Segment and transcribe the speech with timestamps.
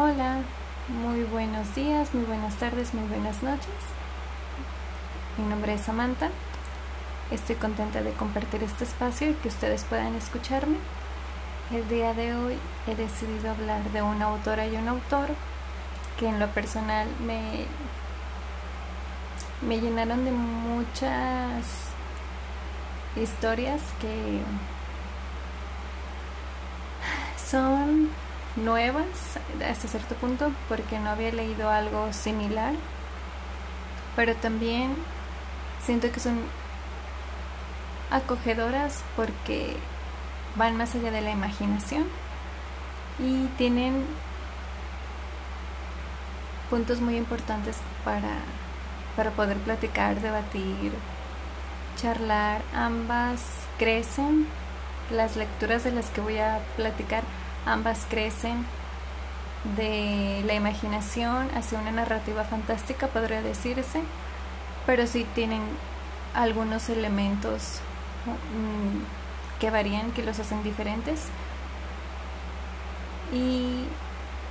[0.00, 0.42] Hola,
[1.02, 3.66] muy buenos días, muy buenas tardes, muy buenas noches.
[5.36, 6.30] Mi nombre es Samantha.
[7.32, 10.76] Estoy contenta de compartir este espacio y que ustedes puedan escucharme.
[11.72, 12.54] El día de hoy
[12.86, 15.30] he decidido hablar de una autora y un autor
[16.16, 17.64] que en lo personal me,
[19.62, 21.66] me llenaron de muchas
[23.16, 24.42] historias que
[27.36, 28.10] son
[28.64, 29.06] nuevas
[29.68, 32.74] hasta cierto punto porque no había leído algo similar,
[34.16, 34.94] pero también
[35.82, 36.38] siento que son
[38.10, 39.76] acogedoras porque
[40.56, 42.04] van más allá de la imaginación
[43.18, 44.04] y tienen
[46.70, 48.36] puntos muy importantes para,
[49.16, 50.92] para poder platicar, debatir,
[51.96, 52.62] charlar.
[52.74, 53.42] Ambas
[53.78, 54.46] crecen,
[55.10, 57.22] las lecturas de las que voy a platicar
[57.68, 58.64] Ambas crecen
[59.76, 64.00] de la imaginación hacia una narrativa fantástica, podría decirse,
[64.86, 65.60] pero sí tienen
[66.32, 67.80] algunos elementos
[68.24, 71.26] mm, que varían, que los hacen diferentes.
[73.34, 73.84] Y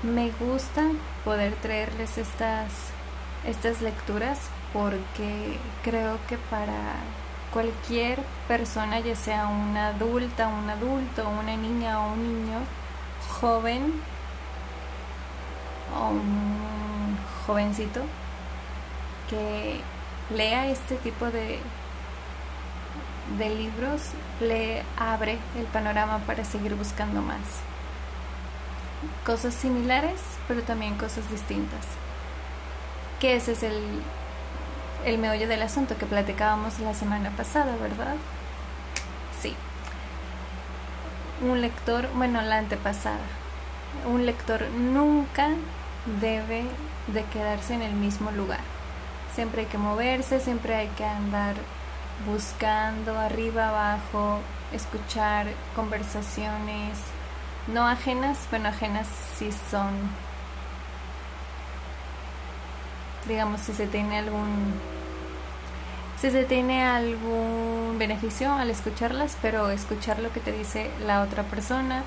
[0.04, 0.84] me gusta
[1.26, 2.72] poder traerles estas,
[3.48, 4.38] estas lecturas
[4.74, 6.94] porque creo que para
[7.52, 12.60] cualquier persona, ya sea una adulta, un adulto, una niña o un niño,
[13.40, 13.94] joven
[15.96, 18.02] o un jovencito
[19.30, 19.82] que
[20.34, 21.60] lea este tipo de,
[23.38, 24.02] de libros
[24.40, 27.42] le abre el panorama para seguir buscando más.
[29.26, 31.86] Cosas similares, pero también cosas distintas.
[33.20, 34.04] Que ese es el,
[35.06, 38.16] el meollo del asunto que platicábamos la semana pasada, ¿verdad?
[41.42, 43.20] Un lector, bueno, la antepasada,
[44.08, 45.50] un lector nunca
[46.20, 46.64] debe
[47.08, 48.62] de quedarse en el mismo lugar.
[49.36, 51.54] Siempre hay que moverse, siempre hay que andar
[52.26, 54.40] buscando arriba, abajo,
[54.74, 55.46] escuchar
[55.76, 56.98] conversaciones,
[57.68, 59.94] no ajenas, bueno, ajenas si son,
[63.28, 64.74] digamos, si se tiene algún
[66.20, 71.44] si se tiene algún beneficio al escucharlas, pero escuchar lo que te dice la otra
[71.44, 72.04] persona,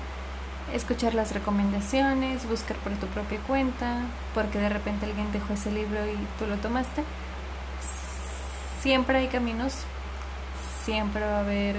[0.73, 4.01] escuchar las recomendaciones, buscar por tu propia cuenta,
[4.33, 7.03] porque de repente alguien dejó ese libro y tú lo tomaste.
[8.81, 9.73] Siempre hay caminos,
[10.83, 11.77] siempre va a haber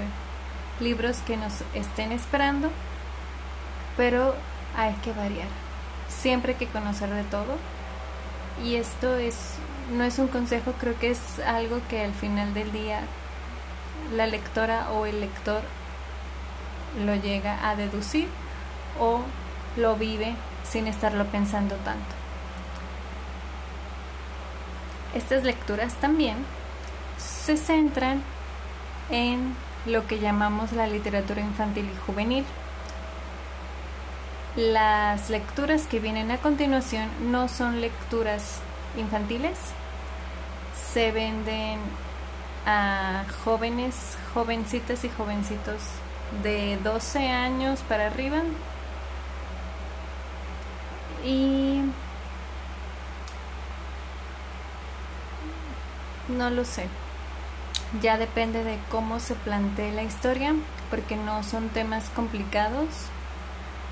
[0.79, 2.69] libros que nos estén esperando,
[3.95, 4.33] pero
[4.75, 5.47] hay que variar.
[6.09, 7.57] Siempre hay que conocer de todo.
[8.63, 9.55] Y esto es
[9.91, 13.01] no es un consejo, creo que es algo que al final del día
[14.15, 15.61] la lectora o el lector
[17.05, 18.27] lo llega a deducir
[18.99, 19.21] o
[19.77, 22.15] lo vive sin estarlo pensando tanto.
[25.13, 26.37] Estas lecturas también
[27.17, 28.23] se centran
[29.09, 29.55] en
[29.85, 32.45] lo que llamamos la literatura infantil y juvenil.
[34.55, 38.59] Las lecturas que vienen a continuación no son lecturas
[38.97, 39.57] infantiles
[40.93, 41.79] se venden
[42.65, 45.81] a jóvenes, jovencitas y jovencitos
[46.43, 48.41] de 12 años para arriba.
[51.25, 51.81] Y
[56.27, 56.87] no lo sé.
[58.01, 60.53] Ya depende de cómo se plantee la historia,
[60.89, 62.87] porque no son temas complicados,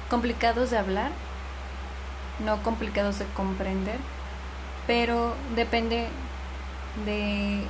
[0.10, 1.12] complicados de hablar,
[2.44, 3.98] no complicados de comprender
[4.88, 6.08] pero depende
[7.06, 7.62] de,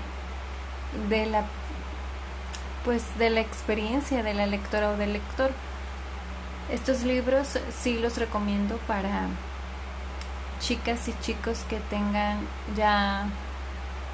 [1.09, 1.45] de la
[2.83, 5.51] pues de la experiencia de la lectora o del lector.
[6.71, 9.27] Estos libros sí los recomiendo para
[10.59, 12.39] chicas y chicos que tengan
[12.75, 13.25] ya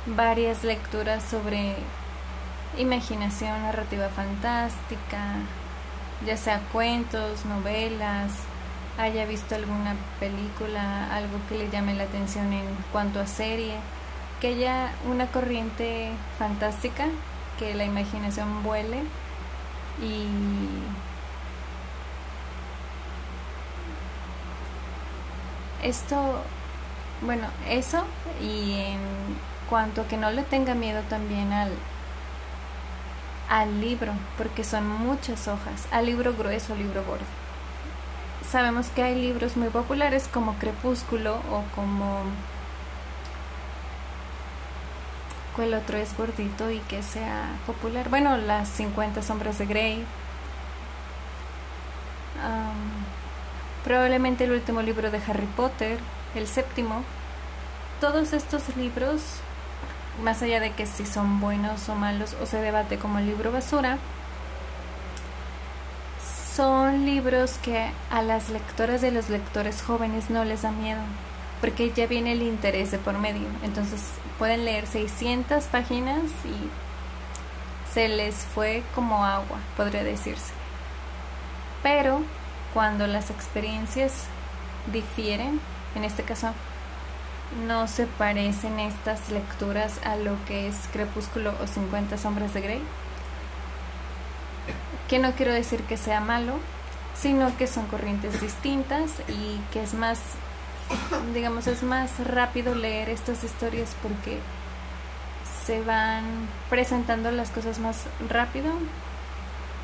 [0.06, 1.76] varias lecturas sobre
[2.78, 5.36] imaginación, narrativa fantástica,
[6.26, 8.32] ya sea cuentos, novelas,
[8.98, 13.76] haya visto alguna película, algo que le llame la atención en cuanto a serie,
[14.42, 17.08] que haya una corriente fantástica,
[17.60, 19.04] que la imaginación vuele
[20.02, 20.28] y
[25.84, 26.42] esto,
[27.22, 28.04] bueno, eso
[28.42, 29.00] y en
[29.70, 31.72] cuanto a que no le tenga miedo también al
[33.50, 37.47] al libro, porque son muchas hojas, al libro grueso, al libro gordo
[38.50, 42.24] sabemos que hay libros muy populares como Crepúsculo o como
[45.58, 48.10] ¿Cuál otro es gordito y que sea popular?
[48.10, 50.06] Bueno, las 50 sombras de Grey.
[53.84, 55.98] probablemente el último libro de Harry Potter,
[56.36, 57.02] el séptimo.
[58.00, 59.22] Todos estos libros,
[60.22, 63.52] más allá de que si son buenos o malos o se debate como el libro
[63.52, 63.98] basura,
[66.58, 71.02] son libros que a las lectoras de los lectores jóvenes no les da miedo,
[71.62, 73.48] porque ya viene el interés de por medio.
[73.62, 74.02] Entonces
[74.40, 80.52] pueden leer 600 páginas y se les fue como agua, podría decirse.
[81.84, 82.22] Pero
[82.74, 84.24] cuando las experiencias
[84.92, 85.60] difieren,
[85.94, 86.54] en este caso
[87.68, 92.82] no se parecen estas lecturas a lo que es Crepúsculo o 50 sombras de Grey,
[95.08, 96.54] que no quiero decir que sea malo,
[97.16, 100.20] sino que son corrientes distintas y que es más,
[101.34, 104.40] digamos, es más rápido leer estas historias porque
[105.66, 106.24] se van
[106.70, 108.72] presentando las cosas más rápido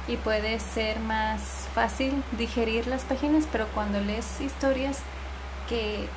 [0.07, 1.41] y puede ser más
[1.73, 4.99] fácil digerir las páginas, pero cuando lees historias
[5.67, 6.07] que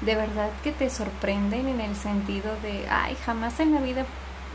[0.00, 4.04] de verdad que te sorprenden en el sentido de, ay, jamás en la vida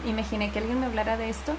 [0.05, 1.53] imaginé que alguien me hablara de esto,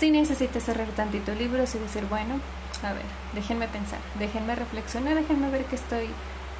[0.00, 2.40] si necesitas cerrar tantito libros y decir, bueno,
[2.82, 3.04] a ver,
[3.34, 6.08] déjenme pensar, déjenme reflexionar, déjenme ver qué estoy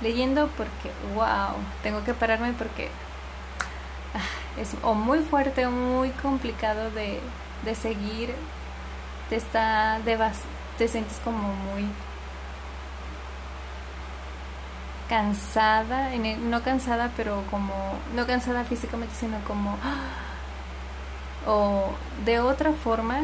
[0.02, 2.90] leyendo porque, wow, tengo que pararme porque
[4.14, 7.18] ah, es o muy fuerte o muy complicado de,
[7.64, 8.34] de seguir,
[9.30, 9.98] te está,
[10.76, 11.86] te sientes como muy
[15.08, 16.10] cansada,
[16.42, 17.72] no cansada, pero como,
[18.14, 19.78] no cansada físicamente, sino como...
[19.82, 20.29] ¡ah!
[21.46, 21.90] O
[22.24, 23.22] de otra forma,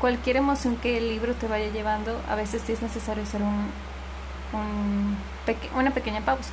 [0.00, 3.70] cualquier emoción que el libro te vaya llevando, a veces sí es necesario hacer un,
[5.74, 6.52] una pequeña pausa.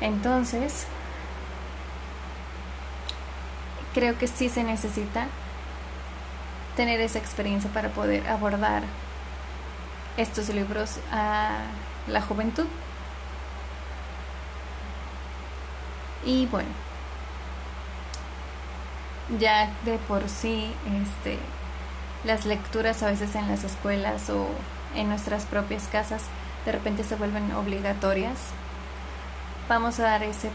[0.00, 0.86] Entonces,
[3.94, 5.26] creo que sí se necesita
[6.76, 8.82] tener esa experiencia para poder abordar
[10.16, 11.58] estos libros a
[12.06, 12.66] la juventud.
[16.24, 16.68] Y bueno,
[19.38, 20.72] ya de por sí
[21.02, 21.38] este,
[22.24, 24.46] las lecturas a veces en las escuelas o
[24.94, 26.22] en nuestras propias casas
[26.64, 28.38] de repente se vuelven obligatorias.
[29.68, 30.50] Vamos a dar ese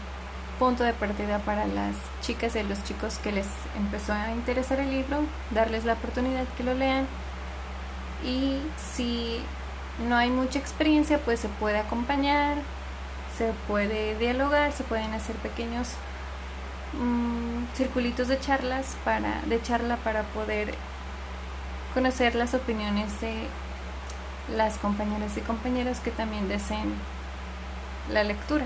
[0.58, 3.46] punto de partida para las chicas y los chicos que les
[3.76, 5.20] empezó a interesar el libro,
[5.50, 7.06] darles la oportunidad que lo lean
[8.24, 8.58] y
[8.94, 9.40] si
[10.08, 12.56] no hay mucha experiencia pues se puede acompañar,
[13.36, 15.88] se puede dialogar, se pueden hacer pequeños
[16.92, 20.74] Mm, circulitos de charlas para de charla para poder
[21.94, 23.48] conocer las opiniones de
[24.56, 26.94] las compañeras y compañeros que también deseen
[28.12, 28.64] la lectura.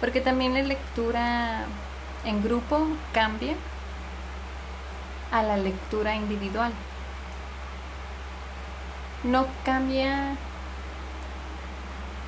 [0.00, 1.64] Porque también la lectura
[2.24, 3.54] en grupo cambia
[5.32, 6.72] a la lectura individual.
[9.24, 10.36] No cambia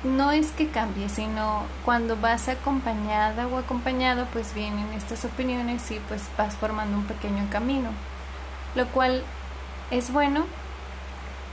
[0.03, 5.99] no es que cambie, sino cuando vas acompañada o acompañado, pues vienen estas opiniones y
[6.07, 7.89] pues vas formando un pequeño camino,
[8.75, 9.23] lo cual
[9.91, 10.45] es bueno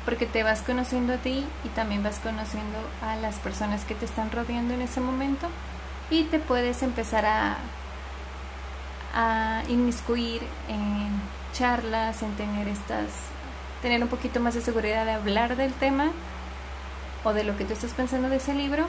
[0.04, 4.06] porque te vas conociendo a ti y también vas conociendo a las personas que te
[4.06, 5.48] están rodeando en ese momento
[6.08, 7.58] y te puedes empezar a,
[9.14, 11.10] a inmiscuir en
[11.52, 13.10] charlas, en tener estas,
[13.82, 16.12] tener un poquito más de seguridad de hablar del tema
[17.28, 18.86] o de lo que tú estás pensando de ese libro.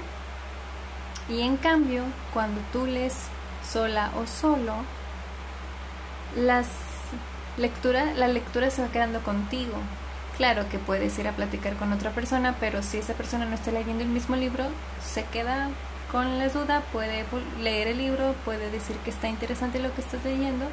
[1.27, 3.15] Y en cambio, cuando tú lees
[3.69, 4.73] sola o solo,
[6.35, 6.67] las
[7.57, 9.73] lectura, la lectura se va quedando contigo.
[10.37, 13.71] Claro que puedes ir a platicar con otra persona, pero si esa persona no está
[13.71, 14.63] leyendo el mismo libro,
[15.03, 15.69] se queda
[16.11, 17.25] con la duda, puede
[17.61, 20.65] leer el libro, puede decir que está interesante lo que estás leyendo,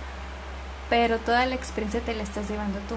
[0.89, 2.97] pero toda la experiencia te la estás llevando tú.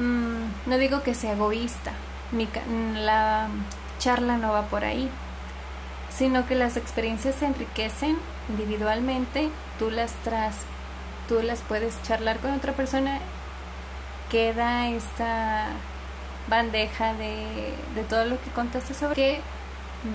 [0.00, 1.92] Mm, no digo que sea egoísta,
[2.32, 3.48] la
[3.98, 5.10] charla no va por ahí,
[6.10, 8.18] sino que las experiencias se enriquecen
[8.48, 10.56] individualmente, tú las tras,
[11.28, 13.18] tú las puedes charlar con otra persona,
[14.30, 15.66] queda esta
[16.48, 19.40] bandeja de, de todo lo que contaste sobre que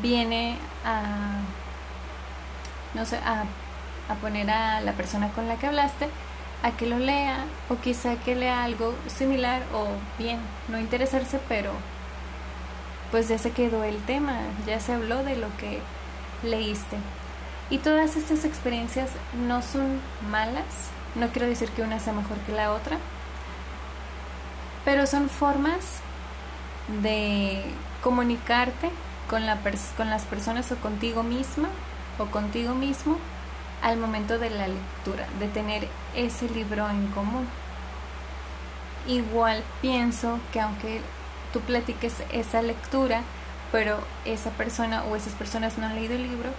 [0.02, 1.42] viene a
[2.94, 3.44] no sé a,
[4.10, 6.10] a poner a la persona con la que hablaste
[6.64, 10.40] a que lo lea o quizá que lea algo similar o bien
[10.70, 11.72] no interesarse pero
[13.14, 15.80] pues ya se quedó el tema, ya se habló de lo que
[16.42, 16.98] leíste.
[17.70, 19.12] Y todas estas experiencias
[19.48, 20.00] no son
[20.32, 22.98] malas, no quiero decir que una sea mejor que la otra,
[24.84, 26.00] pero son formas
[27.04, 27.64] de
[28.02, 28.90] comunicarte
[29.30, 29.60] con, la
[29.96, 31.70] con las personas o contigo misma
[32.18, 33.18] o contigo mismo
[33.84, 37.46] al momento de la lectura, de tener ese libro en común.
[39.06, 41.02] Igual pienso que aunque
[41.54, 43.22] tú platiques esa lectura,
[43.72, 46.50] pero esa persona o esas personas no han leído el libro,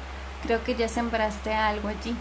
[0.45, 2.17] creo que ya sembraste algo allí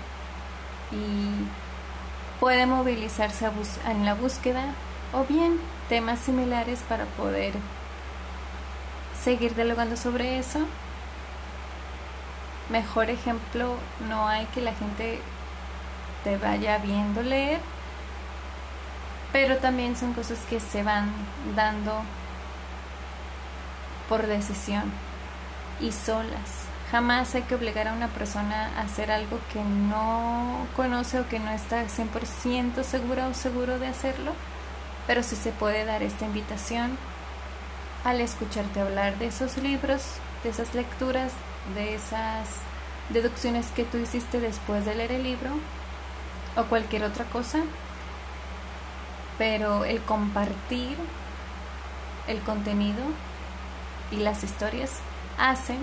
[0.92, 3.50] y puede movilizarse
[3.88, 4.66] en la búsqueda
[5.14, 7.54] o bien temas similares para poder
[9.24, 10.60] seguir dialogando sobre eso.
[12.70, 13.76] Mejor ejemplo,
[14.10, 15.20] no hay que la gente
[16.24, 17.60] te vaya viendo leer,
[19.32, 21.12] pero también son cosas que se van
[21.56, 22.04] dando
[24.10, 24.92] por decisión
[25.80, 26.64] y solas.
[26.92, 31.40] Jamás hay que obligar a una persona a hacer algo que no conoce o que
[31.40, 34.34] no está 100% segura o seguro de hacerlo,
[35.08, 36.98] pero sí se puede dar esta invitación
[38.04, 40.04] al escucharte hablar de esos libros,
[40.44, 41.32] de esas lecturas,
[41.74, 42.48] de esas
[43.10, 45.52] deducciones que tú hiciste después de leer el libro
[46.56, 47.60] o cualquier otra cosa,
[49.38, 50.98] pero el compartir
[52.28, 53.02] el contenido
[54.14, 54.92] y las historias
[55.40, 55.80] hacen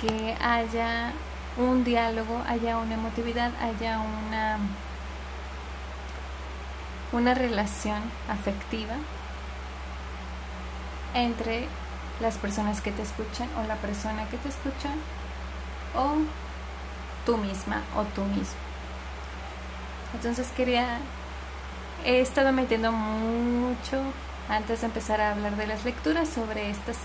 [0.00, 1.12] que haya
[1.56, 4.58] un diálogo, haya una emotividad, haya una,
[7.12, 8.94] una relación afectiva
[11.14, 11.66] entre
[12.20, 14.90] las personas que te escuchan o la persona que te escucha
[15.96, 16.18] o
[17.24, 18.60] tú misma o tú mismo.
[20.14, 20.98] Entonces quería,
[22.04, 24.02] he estado metiendo mucho
[24.48, 26.96] antes de empezar a hablar de las lecturas sobre estas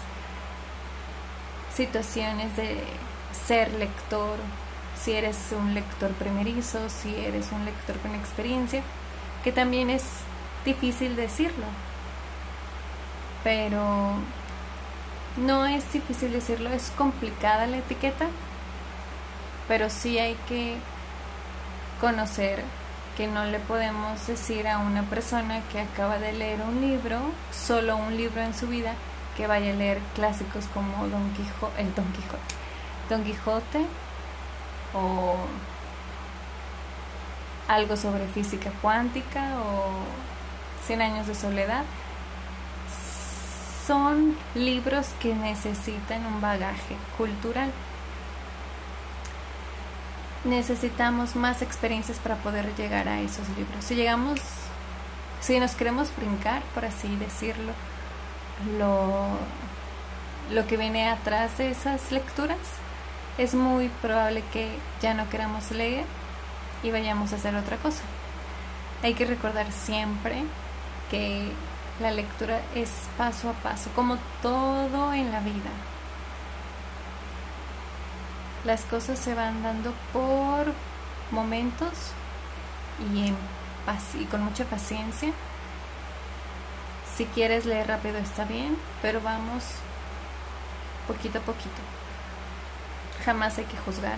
[1.75, 2.83] situaciones de
[3.47, 4.37] ser lector,
[5.01, 8.81] si eres un lector primerizo, si eres un lector con experiencia,
[9.43, 10.03] que también es
[10.63, 11.65] difícil decirlo,
[13.43, 14.15] pero
[15.37, 18.27] no es difícil decirlo, es complicada la etiqueta,
[19.67, 20.77] pero sí hay que
[21.99, 22.63] conocer
[23.17, 27.19] que no le podemos decir a una persona que acaba de leer un libro,
[27.51, 28.93] solo un libro en su vida,
[29.37, 32.55] que vaya a leer clásicos como Don Quijote, el Don Quijote,
[33.09, 33.85] Don Quijote
[34.93, 35.35] o
[37.67, 40.33] algo sobre física cuántica o
[40.85, 41.85] Cien años de soledad.
[43.87, 47.71] Son libros que necesitan un bagaje cultural
[50.43, 53.83] necesitamos más experiencias para poder llegar a esos libros.
[53.85, 54.39] Si llegamos,
[55.41, 57.73] si nos queremos brincar, por así decirlo,
[58.77, 59.27] lo,
[60.51, 62.57] lo que viene atrás de esas lecturas,
[63.37, 64.69] es muy probable que
[65.01, 66.05] ya no queramos leer
[66.83, 68.03] y vayamos a hacer otra cosa.
[69.01, 70.43] Hay que recordar siempre
[71.09, 71.51] que
[71.99, 75.71] la lectura es paso a paso, como todo en la vida
[78.63, 80.73] las cosas se van dando por
[81.31, 81.91] momentos
[83.13, 85.31] y, con mucha paciencia.
[87.15, 89.63] Si quieres leer rápido está bien, pero vamos
[91.07, 91.81] poquito a poquito.
[93.25, 94.17] Jamás hay que juzgar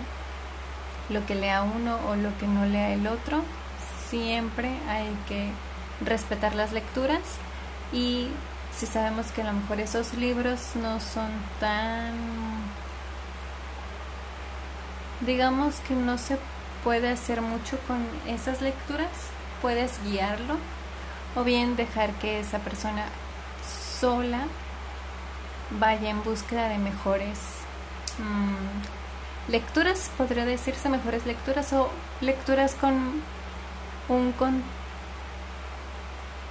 [1.08, 3.42] lo que lea uno o lo que no lea el otro.
[4.08, 5.50] Siempre hay que
[6.04, 7.22] respetar las lecturas
[7.92, 8.28] y
[8.76, 12.14] si sabemos que a lo mejor esos libros no son tan
[15.20, 16.38] digamos que no se
[16.84, 19.10] puede hacer mucho con esas lecturas,
[19.62, 20.56] puedes guiarlo
[21.34, 23.06] o bien dejar que esa persona
[23.98, 24.46] sola
[25.70, 27.38] vaya en búsqueda de mejores
[28.18, 33.22] mm, lecturas, podría decirse mejores lecturas o lecturas con
[34.08, 34.62] un con,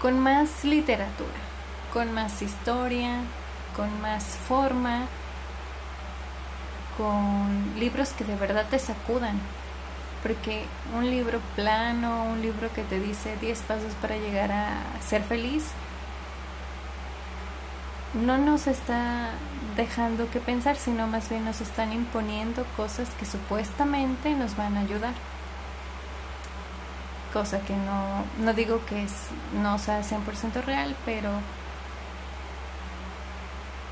[0.01, 1.39] con más literatura,
[1.93, 3.22] con más historia,
[3.75, 5.07] con más forma
[6.97, 9.39] con libros que de verdad te sacudan.
[10.23, 15.21] Porque un libro plano, un libro que te dice 10 pasos para llegar a ser
[15.21, 15.65] feliz,
[18.15, 19.29] no nos está
[19.75, 24.81] dejando que pensar, sino más bien nos están imponiendo cosas que supuestamente nos van a
[24.81, 25.13] ayudar.
[27.33, 29.13] Cosa que no, no digo que es,
[29.61, 31.29] no sea 100% real, pero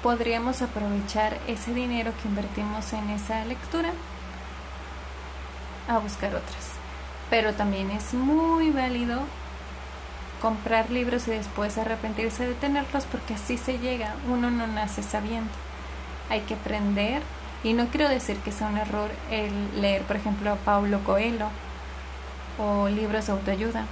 [0.03, 3.89] podríamos aprovechar ese dinero que invertimos en esa lectura
[5.87, 6.73] a buscar otras.
[7.29, 9.21] Pero también es muy válido
[10.41, 14.13] comprar libros y después arrepentirse de tenerlos porque así se llega.
[14.27, 15.51] Uno no nace sabiendo.
[16.29, 17.21] Hay que aprender.
[17.63, 21.47] Y no quiero decir que sea un error el leer, por ejemplo, a Paulo Coelho
[22.59, 23.85] o libros de autoayuda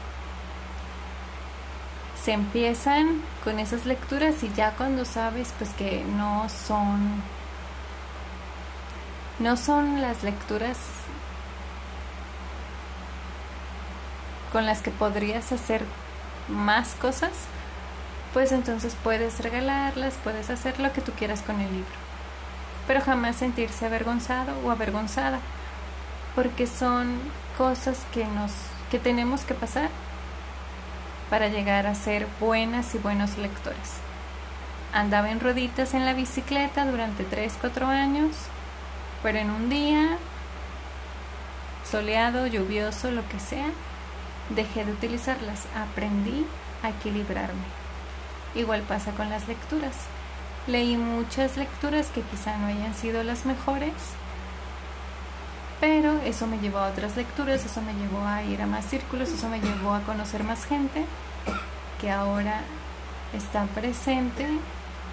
[2.24, 7.22] se empiezan con esas lecturas y ya cuando sabes pues que no son
[9.40, 10.78] no son las lecturas
[14.52, 15.82] con las que podrías hacer
[16.48, 17.32] más cosas,
[18.34, 21.92] pues entonces puedes regalarlas, puedes hacer lo que tú quieras con el libro.
[22.86, 25.40] Pero jamás sentirse avergonzado o avergonzada,
[26.36, 27.18] porque son
[27.58, 28.52] cosas que nos
[28.90, 29.90] que tenemos que pasar
[31.32, 33.94] para llegar a ser buenas y buenos lectores.
[34.94, 38.36] Andaba en roditas en la bicicleta durante 3, 4 años,
[39.24, 40.18] pero en un día
[41.90, 43.70] soleado, lluvioso, lo que sea,
[44.50, 46.46] dejé de utilizarlas, aprendí
[46.84, 47.64] a equilibrarme.
[48.54, 49.96] Igual pasa con las lecturas.
[50.68, 53.94] Leí muchas lecturas que quizá no hayan sido las mejores,
[55.82, 59.30] pero eso me llevó a otras lecturas, eso me llevó a ir a más círculos,
[59.30, 61.06] eso me llevó a conocer más gente
[62.00, 62.62] que ahora
[63.34, 64.48] está presente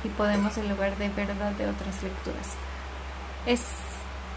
[0.04, 2.48] y podemos lugar de verdad de otras lecturas.
[3.46, 3.62] Es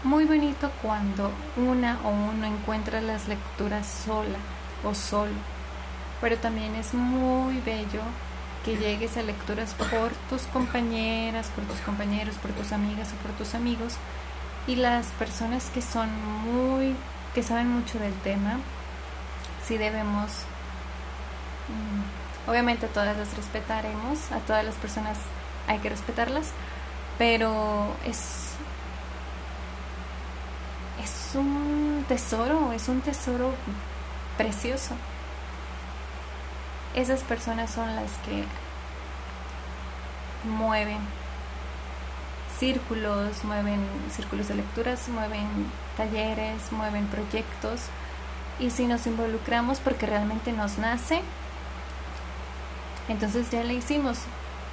[0.04, 4.38] muy bonito cuando una o uno encuentra las lecturas sola
[4.84, 5.34] o solo,
[6.22, 8.00] pero también es muy bello
[8.64, 13.32] que llegues a lecturas por tus compañeras, por tus compañeros, por tus amigas o por
[13.32, 13.98] tus amigos
[14.66, 16.08] y las personas que son
[16.44, 16.94] muy,
[17.34, 18.58] que saben mucho del tema,
[19.66, 20.30] si debemos,
[21.68, 25.18] mm, obviamente todas las respetaremos, a todas las personas
[25.66, 26.50] hay que respetarlas,
[27.18, 28.52] pero es
[31.02, 33.52] es un tesoro, es un tesoro
[34.36, 34.94] precioso.
[36.94, 38.44] Esas personas son las que
[40.44, 40.98] mueven
[42.62, 43.80] círculos, mueven
[44.14, 45.48] círculos de lecturas, mueven
[45.96, 47.80] talleres, mueven proyectos.
[48.60, 51.22] Y si nos involucramos porque realmente nos nace,
[53.08, 54.18] entonces ya le hicimos,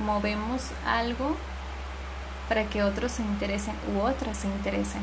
[0.05, 1.35] movemos algo
[2.47, 5.01] para que otros se interesen u otras se interesen.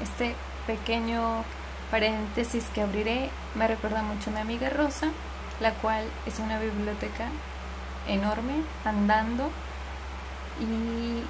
[0.00, 0.36] Este
[0.68, 1.42] pequeño
[1.90, 5.08] paréntesis que abriré me recuerda mucho a mi amiga Rosa,
[5.58, 7.30] la cual es una biblioteca
[8.06, 9.50] enorme, andando,
[10.60, 11.24] y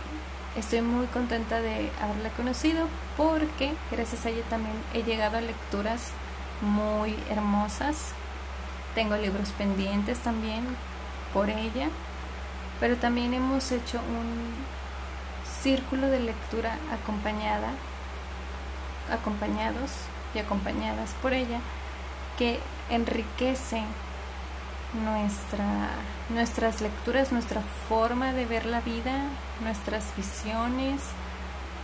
[0.57, 6.11] estoy muy contenta de haberla conocido porque gracias a ella también he llegado a lecturas
[6.61, 8.13] muy hermosas.
[8.95, 10.65] Tengo libros pendientes también
[11.33, 11.89] por ella,
[12.81, 14.55] pero también hemos hecho un
[15.63, 17.71] círculo de lectura acompañada
[19.13, 19.91] acompañados
[20.35, 21.61] y acompañadas por ella
[22.39, 23.83] que enriquece
[25.05, 25.91] nuestra,
[26.31, 29.25] nuestras lecturas, nuestra forma de ver la vida,
[29.61, 31.01] nuestras visiones,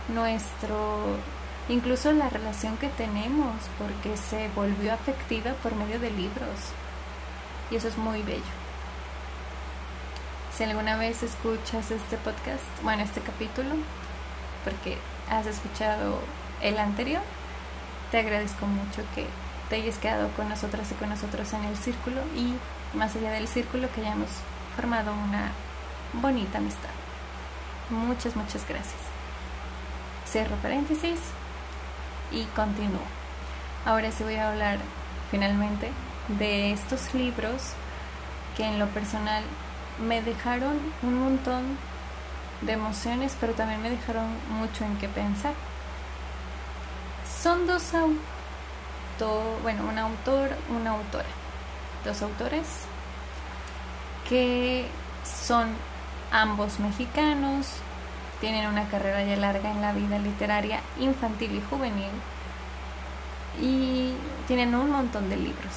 [0.07, 1.17] nuestro
[1.69, 6.71] incluso la relación que tenemos, porque se volvió afectiva por medio de libros.
[7.71, 8.43] Y eso es muy bello.
[10.55, 13.75] Si alguna vez escuchas este podcast, bueno, este capítulo,
[14.63, 14.97] porque
[15.29, 16.19] has escuchado
[16.61, 17.21] el anterior,
[18.11, 19.25] te agradezco mucho que
[19.69, 22.53] te hayas quedado con nosotras y con nosotros en el círculo y
[22.95, 24.29] más allá del círculo que hayamos
[24.75, 25.51] formado una
[26.13, 26.94] bonita amistad.
[27.89, 28.95] Muchas, muchas gracias.
[30.27, 31.19] Cierro paréntesis
[32.31, 32.99] y continúo.
[33.85, 34.79] Ahora sí voy a hablar
[35.29, 35.91] finalmente
[36.39, 37.73] de estos libros
[38.57, 39.43] que en lo personal
[40.05, 41.77] me dejaron un montón
[42.61, 45.53] de emociones, pero también me dejaron mucho en qué pensar.
[47.41, 51.29] Son dos autores, bueno, un autor, una autora,
[52.03, 52.65] dos autores
[54.27, 54.87] que
[55.23, 55.69] son
[56.41, 57.67] ambos mexicanos,
[58.41, 62.11] tienen una carrera ya larga en la vida literaria infantil y juvenil
[63.61, 64.13] y
[64.45, 65.73] tienen un montón de libros.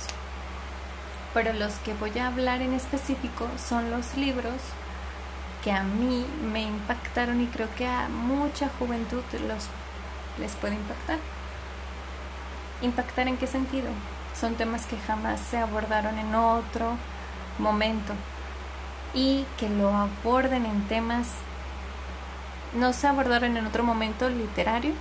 [1.32, 4.56] Pero los que voy a hablar en específico son los libros
[5.62, 9.68] que a mí me impactaron y creo que a mucha juventud los,
[10.38, 11.18] les puede impactar.
[12.82, 13.90] ¿Impactar en qué sentido?
[14.38, 16.96] Son temas que jamás se abordaron en otro
[17.58, 18.14] momento
[19.14, 21.28] y que lo aborden en temas,
[22.74, 24.92] no se abordaron en otro momento literario,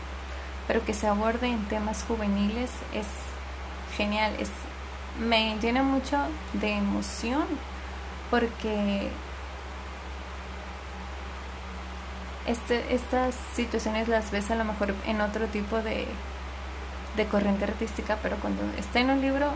[0.68, 3.08] pero que se aborde en temas juveniles es
[3.96, 4.50] genial, es,
[5.20, 6.18] me llena mucho
[6.54, 7.46] de emoción
[8.30, 9.10] porque
[12.46, 16.08] este, estas situaciones las ves a lo mejor en otro tipo de,
[17.16, 19.52] de corriente artística, pero cuando está en un libro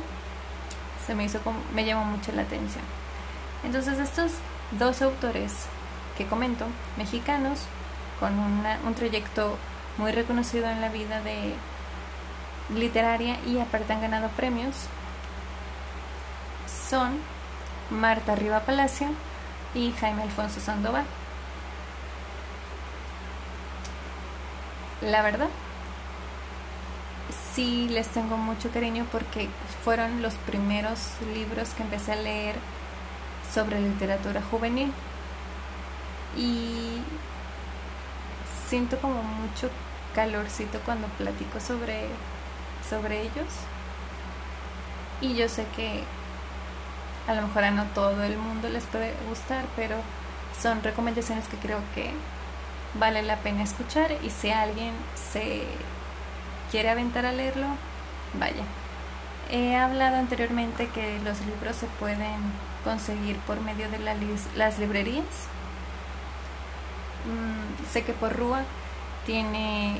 [1.05, 2.83] se me hizo como, me llama mucho la atención.
[3.63, 4.31] Entonces estos
[4.71, 5.65] dos autores
[6.17, 6.65] que comento,
[6.97, 7.59] mexicanos,
[8.19, 9.57] con un trayecto
[9.97, 11.53] muy reconocido en la vida de
[12.75, 14.75] literaria y aparte han ganado premios,
[16.89, 17.19] son
[17.89, 19.07] Marta Riva Palacio
[19.73, 21.05] y Jaime Alfonso Sandoval.
[25.01, 25.49] La verdad,
[27.53, 29.49] sí les tengo mucho cariño porque
[29.83, 30.99] fueron los primeros
[31.33, 32.55] libros que empecé a leer
[33.53, 34.91] sobre literatura juvenil.
[36.37, 37.01] Y
[38.67, 39.69] siento como mucho
[40.15, 42.07] calorcito cuando platico sobre,
[42.89, 43.47] sobre ellos.
[45.19, 46.03] Y yo sé que
[47.27, 49.97] a lo mejor a no todo el mundo les puede gustar, pero
[50.59, 52.11] son recomendaciones que creo que
[52.95, 54.11] vale la pena escuchar.
[54.23, 55.63] Y si alguien se
[56.71, 57.67] quiere aventar a leerlo,
[58.33, 58.63] vaya.
[59.49, 65.25] He hablado anteriormente que los libros se pueden conseguir por medio de las librerías.
[67.25, 68.63] Mm, sé que por Rúa
[69.25, 69.99] tiene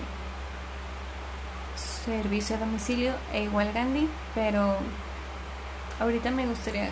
[2.06, 4.78] servicio a domicilio e igual Gandhi, pero
[6.00, 6.90] ahorita me gustaría,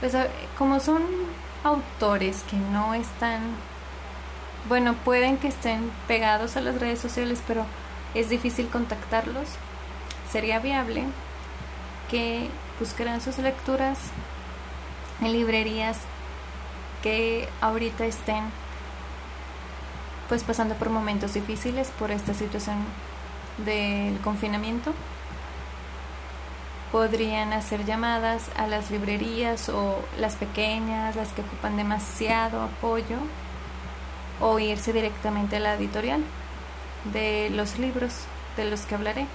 [0.00, 0.16] pues
[0.56, 1.02] como son
[1.64, 3.40] autores que no están,
[4.68, 7.66] bueno, pueden que estén pegados a las redes sociales, pero
[8.14, 9.48] es difícil contactarlos,
[10.30, 11.04] sería viable
[12.08, 13.98] que buscaran sus lecturas
[15.20, 15.98] en librerías
[17.02, 18.44] que ahorita estén
[20.28, 22.78] pues pasando por momentos difíciles por esta situación
[23.64, 24.92] del confinamiento
[26.94, 33.16] podrían hacer llamadas a las librerías o las pequeñas, las que ocupan demasiado apoyo,
[34.40, 36.22] o irse directamente a la editorial
[37.12, 38.14] de los libros
[38.56, 39.26] de los que hablaré.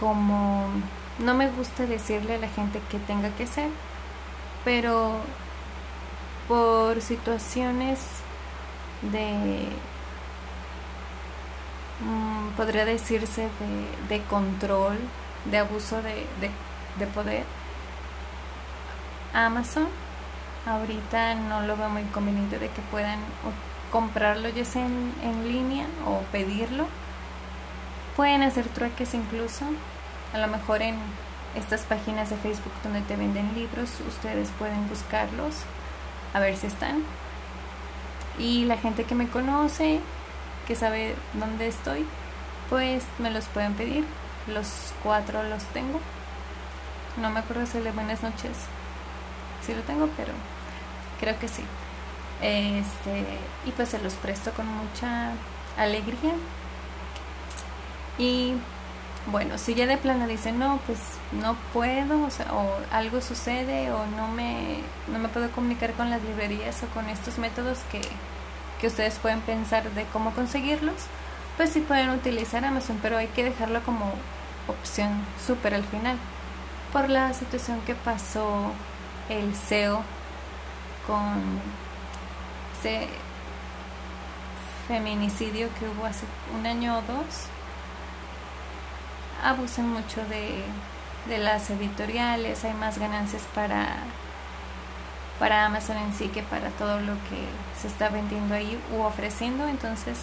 [0.00, 0.66] Como
[1.18, 3.70] no me gusta decirle a la gente que tenga que hacer,
[4.64, 5.16] pero
[6.46, 7.98] por situaciones
[9.02, 9.68] de
[12.00, 13.48] mm, podría decirse
[14.08, 14.98] de, control
[15.44, 16.26] de abuso de,
[16.98, 17.44] de, poder.
[19.34, 19.88] Amazon
[20.66, 23.18] ahorita no lo veo muy conveniente de que puedan
[23.92, 26.86] comprarlo ya sea en, en, línea o pedirlo.
[28.16, 29.64] Pueden hacer trueques incluso.
[30.32, 30.96] A lo mejor en
[31.56, 35.54] estas páginas de Facebook donde te venden libros, ustedes pueden buscarlos
[36.34, 37.02] a ver si están.
[38.38, 40.00] Y la gente que me conoce,
[40.66, 42.06] que sabe dónde estoy,
[42.68, 44.04] pues me los pueden pedir.
[44.46, 46.00] Los cuatro los tengo.
[47.20, 48.52] No me acuerdo si de buenas noches.
[49.64, 50.32] Sí lo tengo, pero
[51.20, 51.64] creo que sí.
[52.40, 53.24] Este,
[53.66, 55.32] y pues se los presto con mucha
[55.76, 56.34] alegría.
[58.18, 58.54] Y
[59.30, 60.98] bueno, si ya de plano dicen, no, pues
[61.32, 66.10] no puedo, o, sea, o algo sucede, o no me, no me puedo comunicar con
[66.10, 68.00] las librerías o con estos métodos que,
[68.80, 70.94] que ustedes pueden pensar de cómo conseguirlos,
[71.56, 74.12] pues sí pueden utilizar Amazon, pero hay que dejarlo como
[74.66, 75.10] opción
[75.44, 76.16] súper al final.
[76.92, 78.72] Por la situación que pasó
[79.28, 80.02] el CEO
[81.06, 81.60] con
[82.78, 83.08] ese
[84.86, 86.24] feminicidio que hubo hace
[86.58, 87.48] un año o dos
[89.42, 90.62] abusan mucho de,
[91.28, 93.96] de las editoriales hay más ganancias para
[95.38, 97.46] para Amazon en sí que para todo lo que
[97.80, 100.18] se está vendiendo ahí u ofreciendo entonces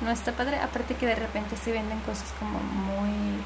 [0.00, 0.58] no está padre.
[0.58, 3.40] Aparte que de repente se venden cosas como muy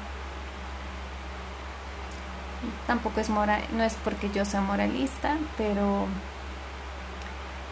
[2.87, 6.07] tampoco es moral, no es porque yo sea moralista, pero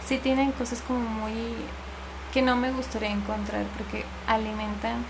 [0.06, 1.54] sí tienen cosas como muy
[2.34, 5.06] que no me gustaría encontrar porque alimentan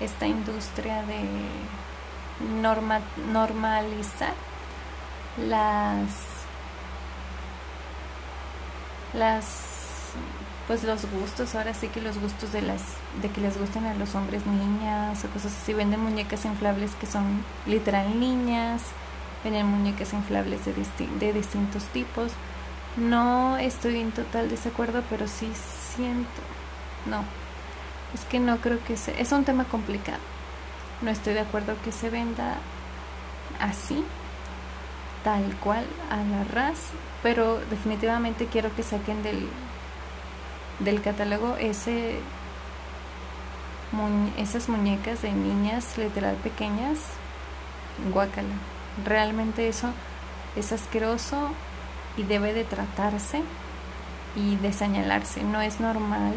[0.00, 1.24] esta industria de
[2.60, 3.00] norma,
[3.32, 4.32] normalizar
[5.48, 6.08] las
[9.12, 9.44] las
[10.66, 12.82] pues los gustos ahora sí que los gustos de las
[13.20, 17.06] de que les gusten a los hombres niñas o cosas así venden muñecas inflables que
[17.06, 18.82] son literal niñas
[19.42, 20.74] Venden muñecas inflables de,
[21.18, 22.30] de distintos tipos.
[22.96, 25.50] No estoy en total desacuerdo, pero sí
[25.96, 26.42] siento.
[27.06, 27.24] No,
[28.14, 29.18] es que no creo que sea.
[29.18, 30.18] Es un tema complicado.
[31.02, 32.58] No estoy de acuerdo que se venda
[33.58, 34.04] así,
[35.24, 36.78] tal cual, a la ras,
[37.22, 39.48] pero definitivamente quiero que saquen del,
[40.80, 42.18] del catálogo ese
[44.38, 46.98] esas muñecas de niñas literal pequeñas,
[48.12, 48.54] guacala
[49.04, 49.88] realmente eso
[50.56, 51.50] es asqueroso
[52.16, 53.42] y debe de tratarse
[54.36, 55.42] y de señalarse.
[55.42, 56.34] No es normal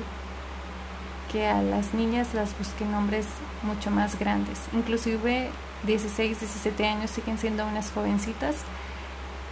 [1.34, 3.26] que a las niñas las busquen hombres
[3.64, 4.60] mucho más grandes.
[4.72, 5.50] Inclusive
[5.82, 8.58] 16, 17 años siguen siendo unas jovencitas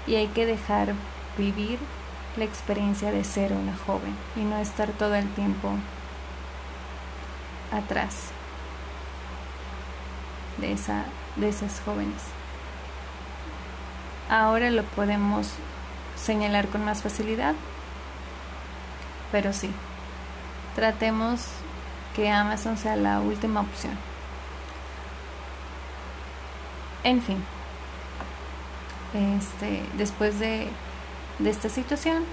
[0.06, 0.94] y hay que dejar
[1.40, 1.80] vivir
[2.38, 5.72] la experiencia de ser una joven y no estar todo el tiempo
[7.72, 8.28] atrás
[10.58, 12.22] de, esa, de esas jóvenes.
[14.30, 15.48] Ahora lo podemos
[16.16, 17.56] señalar con más facilidad,
[19.32, 19.72] pero sí,
[20.76, 21.48] tratemos
[22.16, 23.98] que Amazon sea la última opción.
[27.04, 27.44] En fin,
[29.14, 30.68] este, después de,
[31.40, 32.24] de esta situación,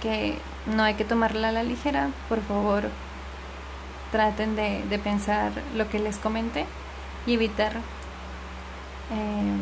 [0.00, 2.90] que no hay que tomarla a la ligera, por favor
[4.10, 6.66] traten de, de pensar lo que les comenté
[7.26, 7.72] y evitar
[9.10, 9.56] eh,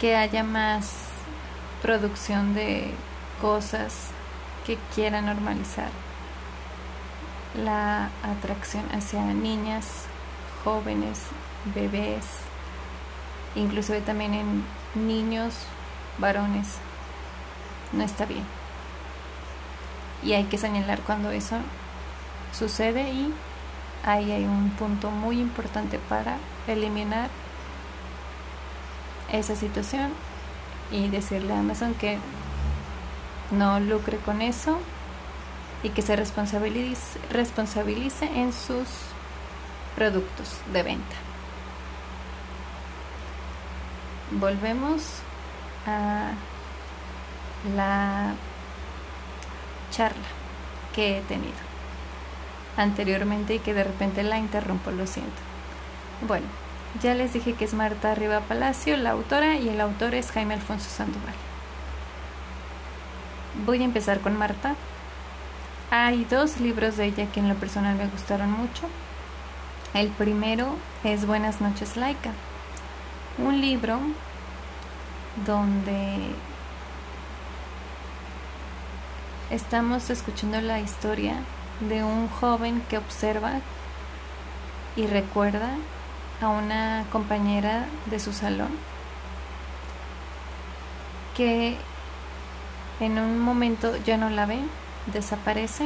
[0.00, 0.92] que haya más
[1.80, 2.92] producción de
[3.40, 4.08] cosas
[4.66, 5.90] que quieran normalizar
[7.54, 10.04] la atracción hacia niñas,
[10.64, 11.20] jóvenes,
[11.74, 12.24] bebés,
[13.54, 15.54] inclusive también en niños,
[16.18, 16.78] varones.
[17.92, 18.44] No está bien.
[20.22, 21.56] Y hay que señalar cuando eso
[22.52, 23.34] sucede y
[24.04, 26.36] ahí hay un punto muy importante para
[26.66, 27.28] eliminar
[29.30, 30.12] esa situación
[30.90, 32.18] y decirle a Amazon que
[33.50, 34.78] no lucre con eso
[35.82, 38.86] y que se responsabilice, responsabilice en sus
[39.96, 41.16] productos de venta.
[44.30, 45.02] Volvemos
[45.86, 46.30] a
[47.76, 48.32] la
[49.90, 50.16] charla
[50.94, 51.72] que he tenido
[52.76, 55.30] anteriormente y que de repente la interrumpo, lo siento.
[56.26, 56.46] Bueno,
[57.00, 60.54] ya les dije que es Marta Arriba Palacio, la autora, y el autor es Jaime
[60.54, 61.34] Alfonso Sandoval.
[63.66, 64.74] Voy a empezar con Marta.
[65.94, 68.88] Hay dos libros de ella que en lo personal me gustaron mucho.
[69.92, 72.30] El primero es Buenas noches Laika,
[73.36, 73.98] un libro
[75.44, 76.30] donde
[79.50, 81.34] estamos escuchando la historia
[81.80, 83.60] de un joven que observa
[84.96, 85.72] y recuerda
[86.40, 88.70] a una compañera de su salón
[91.36, 91.76] que
[92.98, 94.60] en un momento ya no la ve,
[95.06, 95.84] desaparece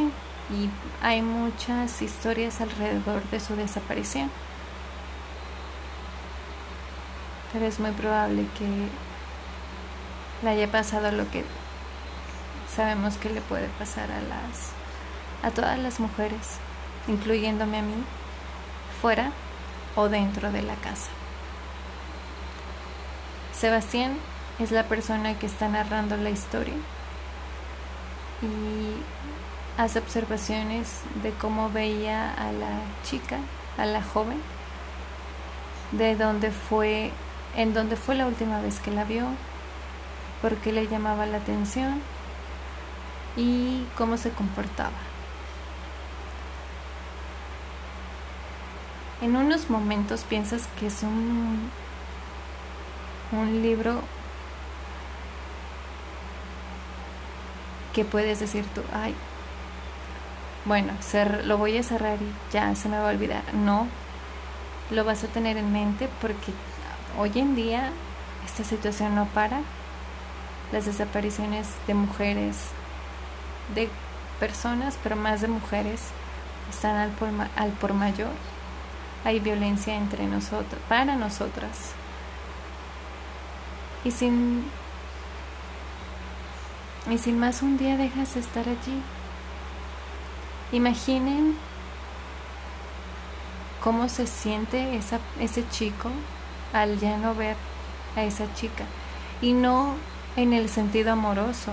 [0.51, 0.71] y
[1.03, 4.31] hay muchas historias alrededor de su desaparición.
[7.53, 8.89] Pero es muy probable que
[10.43, 11.45] le haya pasado lo que
[12.75, 14.73] sabemos que le puede pasar a las
[15.43, 16.59] a todas las mujeres,
[17.09, 17.95] incluyéndome a mí,
[19.01, 19.33] fuera
[19.95, 21.11] o dentro de la casa.
[23.53, 24.17] Sebastián
[24.59, 26.75] es la persona que está narrando la historia
[28.43, 33.39] y hace observaciones de cómo veía a la chica,
[33.79, 34.41] a la joven,
[35.93, 37.13] de dónde fue,
[37.57, 39.27] en dónde fue la última vez que la vio,
[40.43, 42.01] por qué le llamaba la atención
[43.37, 45.17] y cómo se comportaba.
[49.21, 51.71] en unos momentos piensas que es un,
[53.33, 54.01] un libro
[57.97, 59.17] que puedes decir tú, ay,
[60.67, 60.93] bueno,
[61.45, 63.43] lo voy a cerrar y ya se me va a olvidar.
[63.55, 63.89] No,
[64.91, 66.53] lo vas a tener en mente porque
[67.19, 67.91] hoy en día
[68.45, 69.63] esta situación no para.
[70.73, 72.57] Las desapariciones de mujeres,
[73.75, 73.89] de
[74.41, 76.03] personas, pero más de mujeres,
[76.69, 78.33] están al por, al por mayor
[79.27, 81.91] hay violencia entre nosotros, para nosotras.
[84.05, 84.71] Y sin,
[87.11, 89.01] y sin más un día dejas de estar allí.
[90.73, 91.57] Imaginen
[93.83, 96.11] cómo se siente esa, ese chico
[96.73, 97.57] al ya no ver
[98.17, 98.85] a esa chica.
[99.41, 99.95] Y no
[100.37, 101.73] en el sentido amoroso,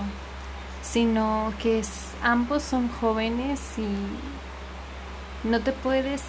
[0.82, 1.82] sino que
[2.22, 6.22] ambos son jóvenes y no te puedes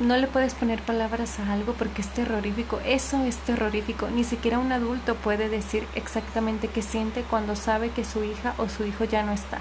[0.00, 2.80] no le puedes poner palabras a algo porque es terrorífico.
[2.86, 4.08] Eso es terrorífico.
[4.08, 8.68] Ni siquiera un adulto puede decir exactamente qué siente cuando sabe que su hija o
[8.68, 9.58] su hijo ya no está.